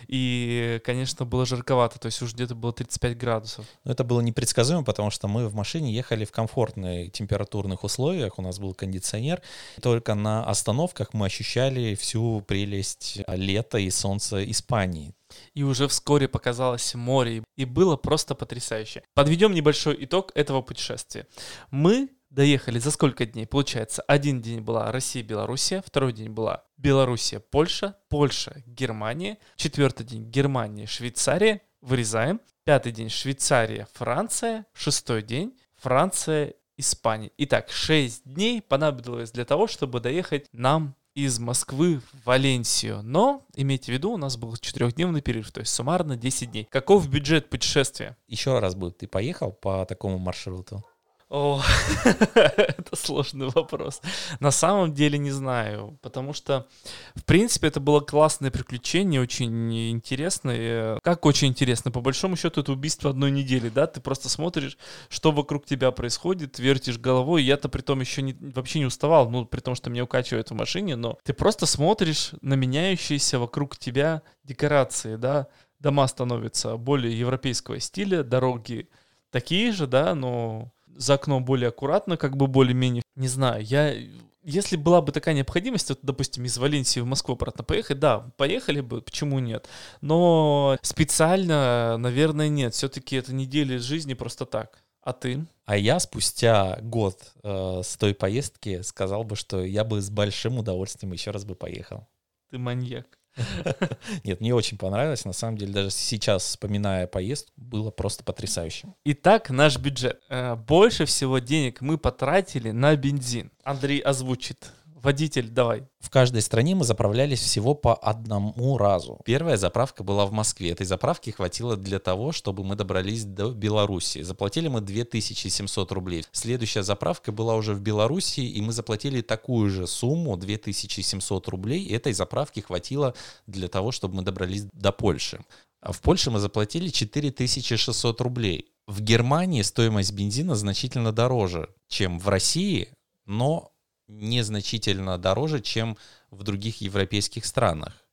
И, 0.07 0.81
конечно, 0.83 1.27
было 1.27 1.45
жарковато, 1.45 1.99
то 1.99 2.07
есть 2.07 2.23
уже 2.23 2.35
где-то 2.35 2.55
было 2.55 2.73
35 2.73 3.19
градусов. 3.19 3.67
Но 3.85 3.93
это 3.93 4.03
было 4.03 4.23
непредсказуемо, 4.23 4.83
потому 4.83 5.11
что 5.11 5.29
мы 5.29 5.47
в 5.47 5.55
машине 5.55 5.93
ехали 5.93 6.25
в 6.25 6.33
комфортных 6.33 7.13
температурных 7.13 7.85
условиях, 7.85 8.39
у 8.39 8.43
нас 8.43 8.59
был 8.59 8.73
кондиционер. 8.73 9.43
Только 9.83 10.15
на 10.15 10.43
остановках 10.43 11.13
мы 11.13 11.27
ощущали 11.27 11.95
всю 11.97 12.41
прелесть 12.41 13.21
лета 13.29 13.77
и 13.77 13.91
солнца 13.91 14.43
Испании. 14.51 15.13
И 15.55 15.63
уже 15.63 15.89
вскоре 15.89 16.29
показалось 16.29 16.95
море, 16.95 17.45
и 17.57 17.65
было 17.65 17.97
просто 17.97 18.35
потрясающе. 18.35 19.03
Подведем 19.15 19.53
небольшой 19.53 19.97
итог 20.05 20.33
этого 20.35 20.63
путешествия. 20.63 21.27
Мы 21.71 22.11
доехали 22.31 22.79
за 22.79 22.91
сколько 22.91 23.27
дней? 23.27 23.47
Получается, 23.47 24.03
один 24.03 24.41
день 24.41 24.61
была 24.61 24.93
Россия, 24.93 25.23
Белоруссия, 25.23 25.83
второй 25.85 26.13
день 26.13 26.31
была 26.31 26.65
Белоруссия, 26.77 27.41
Польша, 27.41 27.97
Польша, 28.09 28.63
Германия, 28.67 29.39
четвертый 29.57 30.05
день 30.05 30.31
Германия, 30.31 30.87
Швейцария, 30.87 31.63
вырезаем, 31.81 32.41
пятый 32.65 32.93
день 32.93 33.09
Швейцария, 33.09 33.89
Франция, 33.95 34.67
шестой 34.75 35.23
день 35.23 35.59
Франция, 35.77 36.55
Испания. 36.77 37.31
Итак, 37.39 37.71
шесть 37.71 38.23
дней 38.25 38.63
понадобилось 38.63 39.33
для 39.33 39.45
того, 39.45 39.67
чтобы 39.67 40.01
доехать 40.01 40.47
нам 40.53 40.95
из 41.25 41.41
Москвы 41.41 41.99
в 41.99 42.27
Валенсию. 42.27 43.01
Но, 43.03 43.45
имейте 43.57 43.91
в 43.91 43.95
виду, 43.95 44.13
у 44.13 44.17
нас 44.17 44.37
был 44.37 44.57
четырехдневный 44.57 45.21
перерыв, 45.21 45.51
то 45.51 45.59
есть 45.59 45.75
суммарно 45.75 46.17
10 46.17 46.53
дней. 46.53 46.69
Каков 46.71 47.09
бюджет 47.09 47.51
путешествия? 47.51 48.17
Еще 48.29 48.57
раз 48.61 48.77
будет, 48.77 48.99
ты 48.99 49.09
поехал 49.09 49.51
по 49.51 49.85
такому 49.85 50.19
маршруту? 50.19 50.85
О, 51.31 51.61
это 52.35 52.97
сложный 52.97 53.49
вопрос. 53.51 54.01
На 54.41 54.51
самом 54.51 54.95
деле 54.95 55.19
не 55.19 55.31
знаю, 55.31 55.99
потому 56.01 56.33
что, 56.33 56.67
в 57.15 57.25
принципе, 57.25 57.67
это 57.69 57.81
было 57.81 58.01
классное 58.01 58.51
приключение, 58.51 59.21
очень 59.21 59.91
интересное. 59.91 60.99
Как 61.01 61.27
очень 61.27 61.49
интересно? 61.49 61.91
По 61.91 62.01
большому 62.01 62.37
счету, 62.37 62.63
это 62.63 62.73
убийство 62.73 63.11
одной 63.11 63.31
недели, 63.31 63.69
да? 63.69 63.87
Ты 63.87 64.01
просто 64.01 64.31
смотришь, 64.31 64.79
что 65.11 65.31
вокруг 65.31 65.67
тебя 65.67 65.91
происходит, 65.91 66.59
вертишь 66.59 66.99
головой. 66.99 67.43
Я-то 67.43 67.69
при 67.69 67.83
том 67.83 68.01
еще 68.01 68.23
не, 68.23 68.33
вообще 68.33 68.79
не 68.79 68.87
уставал, 68.87 69.29
ну, 69.29 69.45
при 69.45 69.61
том, 69.61 69.75
что 69.75 69.91
меня 69.91 70.05
укачивает 70.05 70.51
в 70.51 70.55
машине, 70.55 70.97
но 70.97 71.19
ты 71.25 71.35
просто 71.35 71.67
смотришь 71.67 72.31
на 72.41 72.55
меняющиеся 72.55 73.39
вокруг 73.39 73.77
тебя 73.77 74.23
декорации, 74.45 75.17
да? 75.17 75.49
Дома 75.79 76.09
становятся 76.09 76.79
более 76.79 77.17
европейского 77.17 77.81
стиля, 77.81 78.23
дороги 78.23 78.89
такие 79.31 79.73
же, 79.73 79.87
да, 79.87 80.15
но 80.15 80.73
за 80.99 81.15
окном 81.15 81.45
более 81.45 81.69
аккуратно, 81.69 82.17
как 82.17 82.37
бы 82.37 82.47
более-менее. 82.47 83.03
Не 83.17 83.29
знаю, 83.29 83.65
я... 83.65 83.95
Если 84.43 84.77
была 84.77 85.03
бы 85.03 85.13
такая 85.13 85.35
необходимость, 85.35 85.91
вот, 85.91 85.99
допустим, 86.03 86.45
из 86.45 86.57
Валенсии 86.57 87.01
в 87.01 87.07
Москву 87.07 87.35
обратно 87.35 87.65
поехать, 87.65 87.99
да, 87.99 88.31
поехали 88.37 88.81
бы, 88.81 89.03
почему 89.03 89.41
нет? 89.41 89.69
Но 90.01 90.79
специально, 90.81 91.97
наверное, 91.99 92.49
нет. 92.49 92.73
Все-таки 92.73 93.17
это 93.17 93.35
недели 93.35 93.77
жизни 93.77 94.15
просто 94.15 94.47
так. 94.47 94.83
А 95.03 95.13
ты? 95.13 95.47
А 95.65 95.77
я 95.77 96.01
спустя 96.01 96.79
год 96.81 97.33
э, 97.43 97.83
с 97.85 97.97
той 97.97 98.15
поездки 98.15 98.81
сказал 98.83 99.25
бы, 99.25 99.37
что 99.37 99.63
я 99.63 99.85
бы 99.85 100.01
с 100.01 100.09
большим 100.09 100.59
удовольствием 100.59 101.13
еще 101.13 101.31
раз 101.31 101.45
бы 101.45 101.55
поехал. 101.55 102.07
Ты 102.51 102.59
маньяк. 102.59 103.18
Нет, 104.25 104.41
мне 104.41 104.55
очень 104.55 104.79
понравилось. 104.79 105.25
На 105.25 105.33
самом 105.33 105.57
деле, 105.57 105.73
даже 105.73 105.91
сейчас, 105.91 106.45
вспоминая 106.45 107.07
поездку, 107.07 107.53
было 107.57 107.91
просто 107.91 108.25
потрясающе. 108.25 108.89
Итак, 109.05 109.51
наш 109.51 109.79
бюджет. 109.79 110.21
Э, 110.29 110.57
больше 110.57 111.05
всего 111.05 111.39
денег 111.39 111.81
мы 111.81 111.99
потратили 111.99 112.71
на 112.71 112.97
бензин. 112.97 113.51
Андрей 113.63 114.01
озвучит 114.01 114.73
Водитель, 115.09 115.49
давай. 115.49 115.85
В 116.01 116.11
каждой 116.11 116.43
стране 116.43 116.75
мы 116.75 116.85
заправлялись 116.85 117.41
всего 117.41 117.73
по 117.73 117.95
одному 117.95 118.77
разу. 118.77 119.19
Первая 119.25 119.57
заправка 119.57 120.05
была 120.05 120.27
в 120.27 120.33
Москве. 120.33 120.73
Этой 120.73 120.85
заправки 120.85 121.31
хватило 121.31 121.79
для 121.79 121.99
того, 121.99 122.31
чтобы 122.31 122.63
мы 122.63 122.77
добрались 122.77 123.25
до 123.25 123.53
Беларуси. 123.53 124.21
Заплатили 124.21 124.69
мы 124.69 124.83
2700 124.83 125.93
рублей. 125.93 126.27
Следующая 126.33 126.83
заправка 126.83 127.33
была 127.33 127.55
уже 127.55 127.73
в 127.73 127.81
Беларуси, 127.81 128.41
и 128.41 128.61
мы 128.61 128.73
заплатили 128.73 129.23
такую 129.23 129.71
же 129.71 129.87
сумму, 129.87 130.37
2700 130.37 131.49
рублей. 131.49 131.89
Этой 131.89 132.13
заправки 132.13 132.61
хватило 132.61 133.15
для 133.47 133.69
того, 133.69 133.93
чтобы 133.93 134.17
мы 134.17 134.23
добрались 134.23 134.65
до 134.75 134.93
Польши. 134.93 135.43
А 135.81 135.93
в 135.93 136.03
Польше 136.03 136.31
мы 136.31 136.39
заплатили 136.39 136.91
4600 136.91 138.21
рублей. 138.21 138.67
В 138.87 139.01
Германии 139.01 139.63
стоимость 139.63 140.13
бензина 140.13 140.55
значительно 140.55 141.13
дороже, 141.13 141.71
чем 141.89 142.19
в 142.19 142.29
России, 142.29 142.91
но 143.25 143.73
незначительно 144.09 145.19
дороже, 145.19 145.61
чем 145.61 145.97
в 146.31 146.43
других 146.43 146.81
европейских 146.81 147.45
странах. 147.45 148.05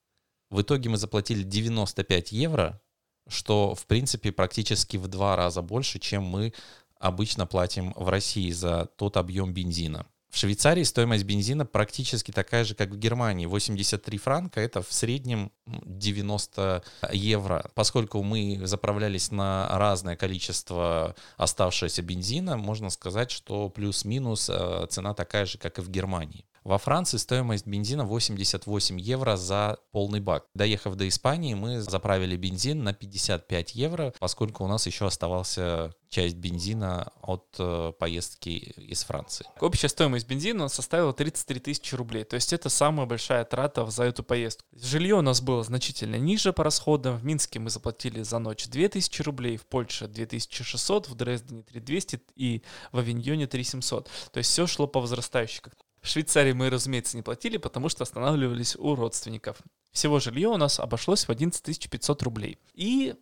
В 0.50 0.62
итоге 0.62 0.90
мы 0.90 0.98
заплатили 0.98 1.44
95 1.44 2.32
евро, 2.32 2.82
что, 3.28 3.74
в 3.74 3.86
принципе, 3.88 4.32
практически 4.32 4.98
в 4.98 5.08
два 5.08 5.36
раза 5.36 5.62
больше, 5.62 6.00
чем 6.00 6.24
мы 6.24 6.54
обычно 7.00 7.46
платим 7.46 7.94
в 7.96 8.10
России 8.10 8.52
за 8.52 8.86
тот 8.98 9.18
объем 9.18 9.54
бензина. 9.54 10.06
В 10.36 10.38
Швейцарии 10.38 10.84
стоимость 10.84 11.24
бензина 11.24 11.66
практически 11.66 12.32
такая 12.32 12.66
же, 12.66 12.76
как 12.76 12.90
в 12.90 12.98
Германии. 12.98 13.46
83 13.46 14.18
франка— 14.18 14.60
это 14.62 14.82
в 14.82 14.92
среднем 14.92 15.50
90 15.66 16.84
евро. 17.14 17.72
Поскольку 17.74 18.22
мы 18.22 18.60
заправлялись 18.68 19.32
на 19.32 19.66
разное 19.70 20.18
количество 20.18 21.16
оставшегося 21.38 22.02
бензина, 22.02 22.58
можно 22.58 22.90
сказать, 22.90 23.32
что 23.32 23.70
плюс-минус 23.70 24.50
э, 24.52 24.88
цена 24.90 25.14
такая 25.14 25.46
же, 25.46 25.58
как 25.58 25.80
и 25.80 25.82
в 25.82 25.90
Германии. 25.90 26.44
Во 26.66 26.80
Франции 26.80 27.18
стоимость 27.18 27.68
бензина 27.68 28.06
88 28.06 29.00
евро 29.00 29.36
за 29.38 29.78
полный 29.92 30.20
бак. 30.20 30.48
Доехав 30.56 30.96
до 30.96 31.08
Испании, 31.08 31.54
мы 31.54 31.80
заправили 31.80 32.36
бензин 32.36 32.84
на 32.84 32.92
55 32.92 33.76
евро, 33.76 34.16
поскольку 34.18 34.64
у 34.64 34.68
нас 34.68 34.88
еще 34.88 35.06
оставался 35.06 35.94
часть 36.10 36.38
бензина 36.38 37.12
от 37.22 37.46
э, 37.60 37.94
поездки 38.00 38.50
из 38.50 39.04
Франции. 39.04 39.46
Общая 39.60 39.90
стоимость 39.90 40.28
бензина 40.28 40.68
составила 40.68 41.14
33 41.14 41.60
тысячи 41.60 41.94
рублей, 41.94 42.24
то 42.24 42.36
есть 42.36 42.52
это 42.52 42.70
самая 42.70 43.06
большая 43.06 43.46
трата 43.46 43.86
за 43.86 44.06
эту 44.06 44.24
поездку. 44.24 44.66
Жилье 44.72 45.16
у 45.16 45.22
нас 45.22 45.42
было 45.42 45.64
значительно 45.64 46.16
ниже 46.16 46.52
по 46.52 46.64
расходам. 46.64 47.18
В 47.18 47.26
Минске 47.26 47.60
мы 47.60 47.70
заплатили 47.70 48.24
за 48.24 48.40
ночь 48.40 48.68
2000 48.68 49.22
рублей, 49.22 49.58
в 49.58 49.68
Польше 49.68 50.08
2600, 50.08 51.10
в 51.10 51.16
Дрездене 51.16 51.62
3200 51.62 52.22
и 52.36 52.64
в 52.92 52.98
Авиньоне 52.98 53.46
3700. 53.46 54.10
То 54.32 54.38
есть 54.40 54.50
все 54.50 54.66
шло 54.66 54.88
по 54.88 55.00
возрастающей. 55.00 55.62
В 56.06 56.08
Швейцарии 56.08 56.52
мы, 56.52 56.70
разумеется, 56.70 57.18
не 57.18 57.24
платили, 57.24 57.58
потому 57.58 57.90
что 57.90 58.04
останавливались 58.04 58.76
у 58.76 58.94
родственников. 58.94 59.58
Всего 59.92 60.20
жилье 60.20 60.50
у 60.50 60.58
нас 60.58 60.80
обошлось 60.80 61.26
в 61.26 61.32
11 61.32 61.90
500 61.90 62.22
рублей. 62.22 62.60
И 62.76 63.16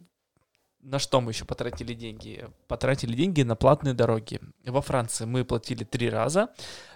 на 0.81 0.99
что 0.99 1.21
мы 1.21 1.31
еще 1.31 1.45
потратили 1.45 1.93
деньги? 1.93 2.45
Потратили 2.67 3.15
деньги 3.15 3.41
на 3.43 3.55
платные 3.55 3.93
дороги. 3.93 4.41
Во 4.65 4.81
Франции 4.81 5.23
мы 5.23 5.45
платили 5.45 5.85
три 5.85 6.09
раза. 6.09 6.49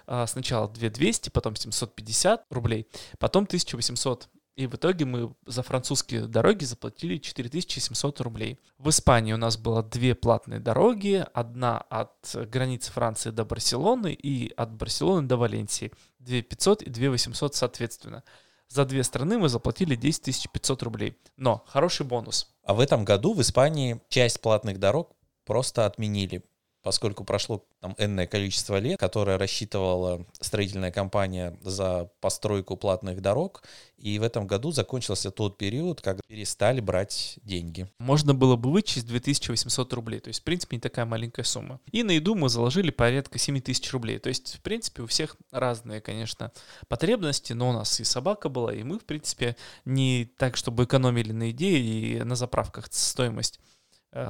А, 0.08 0.28
сначала 0.28 0.68
2200, 0.68 1.30
потом 1.30 1.56
750 1.56 2.44
рублей, 2.50 2.86
потом 3.18 3.46
1800 3.46 4.28
и 4.58 4.66
в 4.66 4.74
итоге 4.74 5.06
мы 5.06 5.36
за 5.46 5.62
французские 5.62 6.26
дороги 6.26 6.66
заплатили 6.66 7.18
4700 7.18 8.22
рублей. 8.22 8.60
В 8.80 8.90
Испании 8.90 9.32
у 9.32 9.38
нас 9.38 9.56
было 9.56 9.84
две 9.84 10.16
платные 10.16 10.60
дороги. 10.60 11.24
Одна 11.34 11.78
от 11.78 12.36
границы 12.52 12.92
Франции 12.92 13.30
до 13.30 13.46
Барселоны 13.46 14.14
и 14.14 14.52
от 14.58 14.74
Барселоны 14.74 15.28
до 15.28 15.38
Валенсии. 15.38 15.92
2500 16.20 16.82
и 16.82 16.90
2800 16.90 17.54
соответственно. 17.54 18.24
За 18.68 18.84
две 18.84 19.04
страны 19.04 19.38
мы 19.38 19.48
заплатили 19.48 19.96
10 19.96 20.52
500 20.52 20.82
рублей. 20.82 21.16
Но 21.38 21.64
хороший 21.68 22.08
бонус. 22.08 22.52
А 22.64 22.74
в 22.74 22.80
этом 22.80 23.06
году 23.06 23.36
в 23.36 23.42
Испании 23.42 24.02
часть 24.10 24.42
платных 24.42 24.80
дорог 24.80 25.16
просто 25.46 25.86
отменили 25.86 26.44
поскольку 26.88 27.26
прошло 27.26 27.66
там 27.82 27.96
энное 27.98 28.28
количество 28.28 28.80
лет, 28.80 28.98
которое 28.98 29.38
рассчитывала 29.38 30.26
строительная 30.40 30.90
компания 30.90 31.60
за 31.62 32.10
постройку 32.22 32.78
платных 32.78 33.22
дорог, 33.22 33.62
и 33.98 34.18
в 34.20 34.24
этом 34.24 34.48
году 34.48 34.72
закончился 34.72 35.30
тот 35.30 35.58
период, 35.58 36.00
когда 36.00 36.22
перестали 36.26 36.80
брать 36.80 37.40
деньги. 37.44 37.90
Можно 38.00 38.34
было 38.34 38.56
бы 38.56 38.72
вычесть 38.72 39.06
2800 39.06 39.92
рублей, 39.92 40.22
то 40.22 40.30
есть, 40.30 40.40
в 40.40 40.44
принципе, 40.44 40.78
не 40.78 40.80
такая 40.80 41.06
маленькая 41.06 41.44
сумма. 41.44 41.82
И 41.92 42.04
на 42.04 42.12
еду 42.12 42.36
мы 42.36 42.48
заложили 42.48 42.90
порядка 42.90 43.38
7000 43.38 43.92
рублей, 43.92 44.20
то 44.20 44.30
есть, 44.30 44.56
в 44.56 44.62
принципе, 44.62 45.02
у 45.02 45.08
всех 45.08 45.36
разные, 45.52 46.00
конечно, 46.00 46.54
потребности, 46.88 47.52
но 47.52 47.72
у 47.72 47.74
нас 47.74 48.00
и 48.00 48.06
собака 48.06 48.48
была, 48.48 48.74
и 48.74 48.84
мы, 48.84 48.98
в 48.98 49.04
принципе, 49.04 49.58
не 49.84 50.32
так, 50.38 50.56
чтобы 50.56 50.86
экономили 50.86 51.34
на 51.34 51.44
еде 51.50 51.80
и 51.80 52.24
на 52.24 52.38
заправках 52.38 52.88
стоимость 52.92 53.60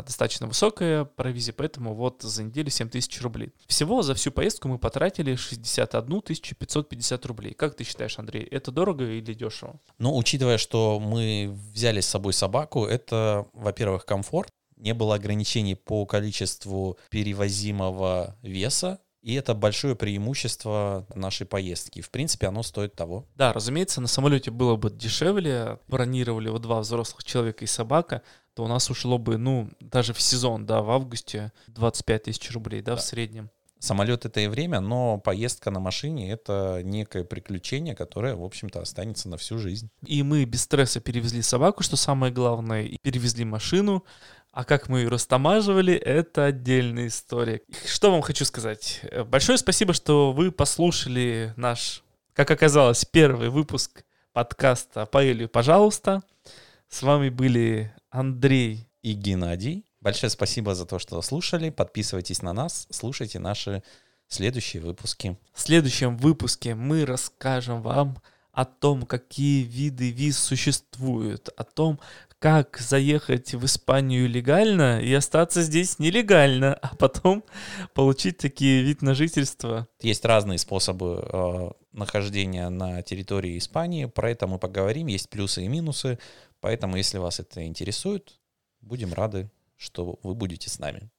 достаточно 0.06 0.47
высокая 0.47 1.06
провизия, 1.06 1.54
поэтому 1.54 1.93
вот 1.93 2.21
за 2.21 2.43
неделю 2.43 2.69
7 2.69 2.89
тысяч 2.89 3.21
рублей. 3.21 3.54
Всего 3.67 4.02
за 4.02 4.15
всю 4.15 4.32
поездку 4.32 4.67
мы 4.67 4.78
потратили 4.78 5.36
61 5.36 6.21
550 6.21 7.26
рублей. 7.26 7.54
Как 7.54 7.76
ты 7.76 7.84
считаешь, 7.84 8.19
Андрей, 8.19 8.43
это 8.43 8.71
дорого 8.71 9.06
или 9.06 9.34
дешево? 9.34 9.80
Ну, 9.97 10.15
учитывая, 10.15 10.58
что 10.58 11.00
мы 11.00 11.56
взяли 11.73 12.02
с 12.02 12.08
собой 12.08 12.34
собаку, 12.34 12.86
это, 12.86 13.47
во-первых, 13.54 14.06
комфорт, 14.06 14.50
не 14.78 14.93
было 14.93 15.15
ограничений 15.15 15.76
по 15.76 16.06
количеству 16.06 16.97
перевозимого 17.10 18.36
веса, 18.41 19.00
И 19.21 19.34
это 19.34 19.53
большое 19.53 19.95
преимущество 19.95 21.06
нашей 21.13 21.45
поездки. 21.45 22.01
В 22.01 22.10
принципе, 22.10 22.47
оно 22.47 22.63
стоит 22.63 22.95
того. 22.95 23.25
Да, 23.36 23.51
разумеется, 23.51 23.99
на 23.99 24.08
самолете 24.08 24.51
было 24.51 24.75
бы 24.75 24.89
дешевле. 24.89 25.80
Бронировали 25.88 26.49
вот 26.49 26.62
два 26.62 26.80
взрослых 26.80 27.23
человека 27.23 27.65
и 27.65 27.67
собака, 27.67 28.21
то 28.53 28.63
у 28.63 28.67
нас 28.67 28.89
ушло 28.89 29.17
бы, 29.17 29.38
ну, 29.38 29.69
даже 29.80 30.13
в 30.13 30.21
сезон, 30.21 30.65
да, 30.65 30.82
в 30.82 30.89
августе 30.89 31.51
25 31.67 32.23
тысяч 32.23 32.51
рублей, 32.51 32.82
да, 32.82 32.93
да. 32.93 32.97
в 32.97 33.01
среднем. 33.01 33.49
Самолет 33.80 34.25
это 34.25 34.39
и 34.39 34.47
время, 34.47 34.80
но 34.80 35.19
поездка 35.19 35.69
на 35.69 35.80
машине 35.80 36.32
это 36.32 36.82
некое 36.84 37.23
приключение, 37.23 37.95
которое, 37.95 38.36
в 38.36 38.43
общем-то, 38.43 38.82
останется 38.82 39.30
на 39.30 39.38
всю 39.38 39.60
жизнь. 39.60 39.89
И 40.06 40.23
мы 40.23 40.45
без 40.45 40.63
стресса 40.63 40.99
перевезли 40.99 41.43
собаку, 41.43 41.84
что 41.84 41.95
самое 41.95 42.33
главное, 42.33 42.83
и 42.83 42.98
перевезли 42.98 43.46
машину. 43.46 44.04
А 44.58 44.63
как 44.63 44.89
мы 44.89 45.01
ее 45.01 45.10
растамаживали, 45.10 45.93
это 45.93 46.45
отдельная 46.45 47.10
история. 47.10 47.62
Что 47.85 48.10
вам 48.10 48.23
хочу 48.23 48.43
сказать? 48.43 49.01
Большое 49.27 49.60
спасибо, 49.60 49.93
что 49.93 50.31
вы 50.33 50.51
послушали 50.51 51.53
наш, 51.58 52.01
как 52.33 52.49
оказалось, 52.49 53.05
первый 53.05 53.49
выпуск 53.49 54.03
подкаста 54.33 55.05
«Паэлью, 55.05 55.47
пожалуйста». 55.47 56.23
С 56.89 57.03
вами 57.03 57.29
были 57.29 57.93
Андрей 58.10 58.89
и 59.03 59.13
Геннадий. 59.13 59.85
Большое 60.01 60.31
спасибо 60.31 60.73
за 60.73 60.87
то, 60.87 60.97
что 60.97 61.21
слушали. 61.21 61.69
Подписывайтесь 61.69 62.41
на 62.41 62.51
нас, 62.51 62.87
слушайте 62.89 63.37
наши 63.37 63.83
следующие 64.27 64.81
выпуски. 64.81 65.37
В 65.53 65.62
следующем 65.62 66.17
выпуске 66.17 66.73
мы 66.73 67.05
расскажем 67.05 67.83
вам 67.83 68.17
о 68.53 68.65
том, 68.65 69.05
какие 69.05 69.62
виды 69.62 70.10
виз 70.10 70.39
существуют, 70.39 71.49
о 71.55 71.63
том, 71.63 71.99
как 72.40 72.77
заехать 72.77 73.54
в 73.54 73.65
Испанию 73.65 74.29
легально 74.29 75.02
и 75.02 75.12
остаться 75.13 75.62
здесь 75.63 76.00
нелегально, 76.00 76.75
а 76.75 76.96
потом 76.96 77.44
получить 77.94 78.38
такие 78.38 78.83
вид 78.83 79.02
на 79.02 79.15
жительство. 79.15 79.88
Есть 80.02 80.23
разные 80.25 80.60
способы 80.60 81.27
э, 81.31 81.71
нахождения 81.92 82.69
на 82.69 83.02
территории 83.02 83.58
Испании, 83.58 84.06
про 84.06 84.31
это 84.31 84.48
мы 84.48 84.60
поговорим, 84.60 85.08
есть 85.08 85.29
плюсы 85.29 85.63
и 85.63 85.67
минусы, 85.67 86.19
поэтому 86.60 86.98
если 86.98 87.17
вас 87.17 87.40
это 87.40 87.65
интересует, 87.65 88.40
будем 88.81 89.13
рады, 89.13 89.50
что 89.75 90.19
вы 90.21 90.35
будете 90.35 90.69
с 90.69 90.79
нами. 90.79 91.10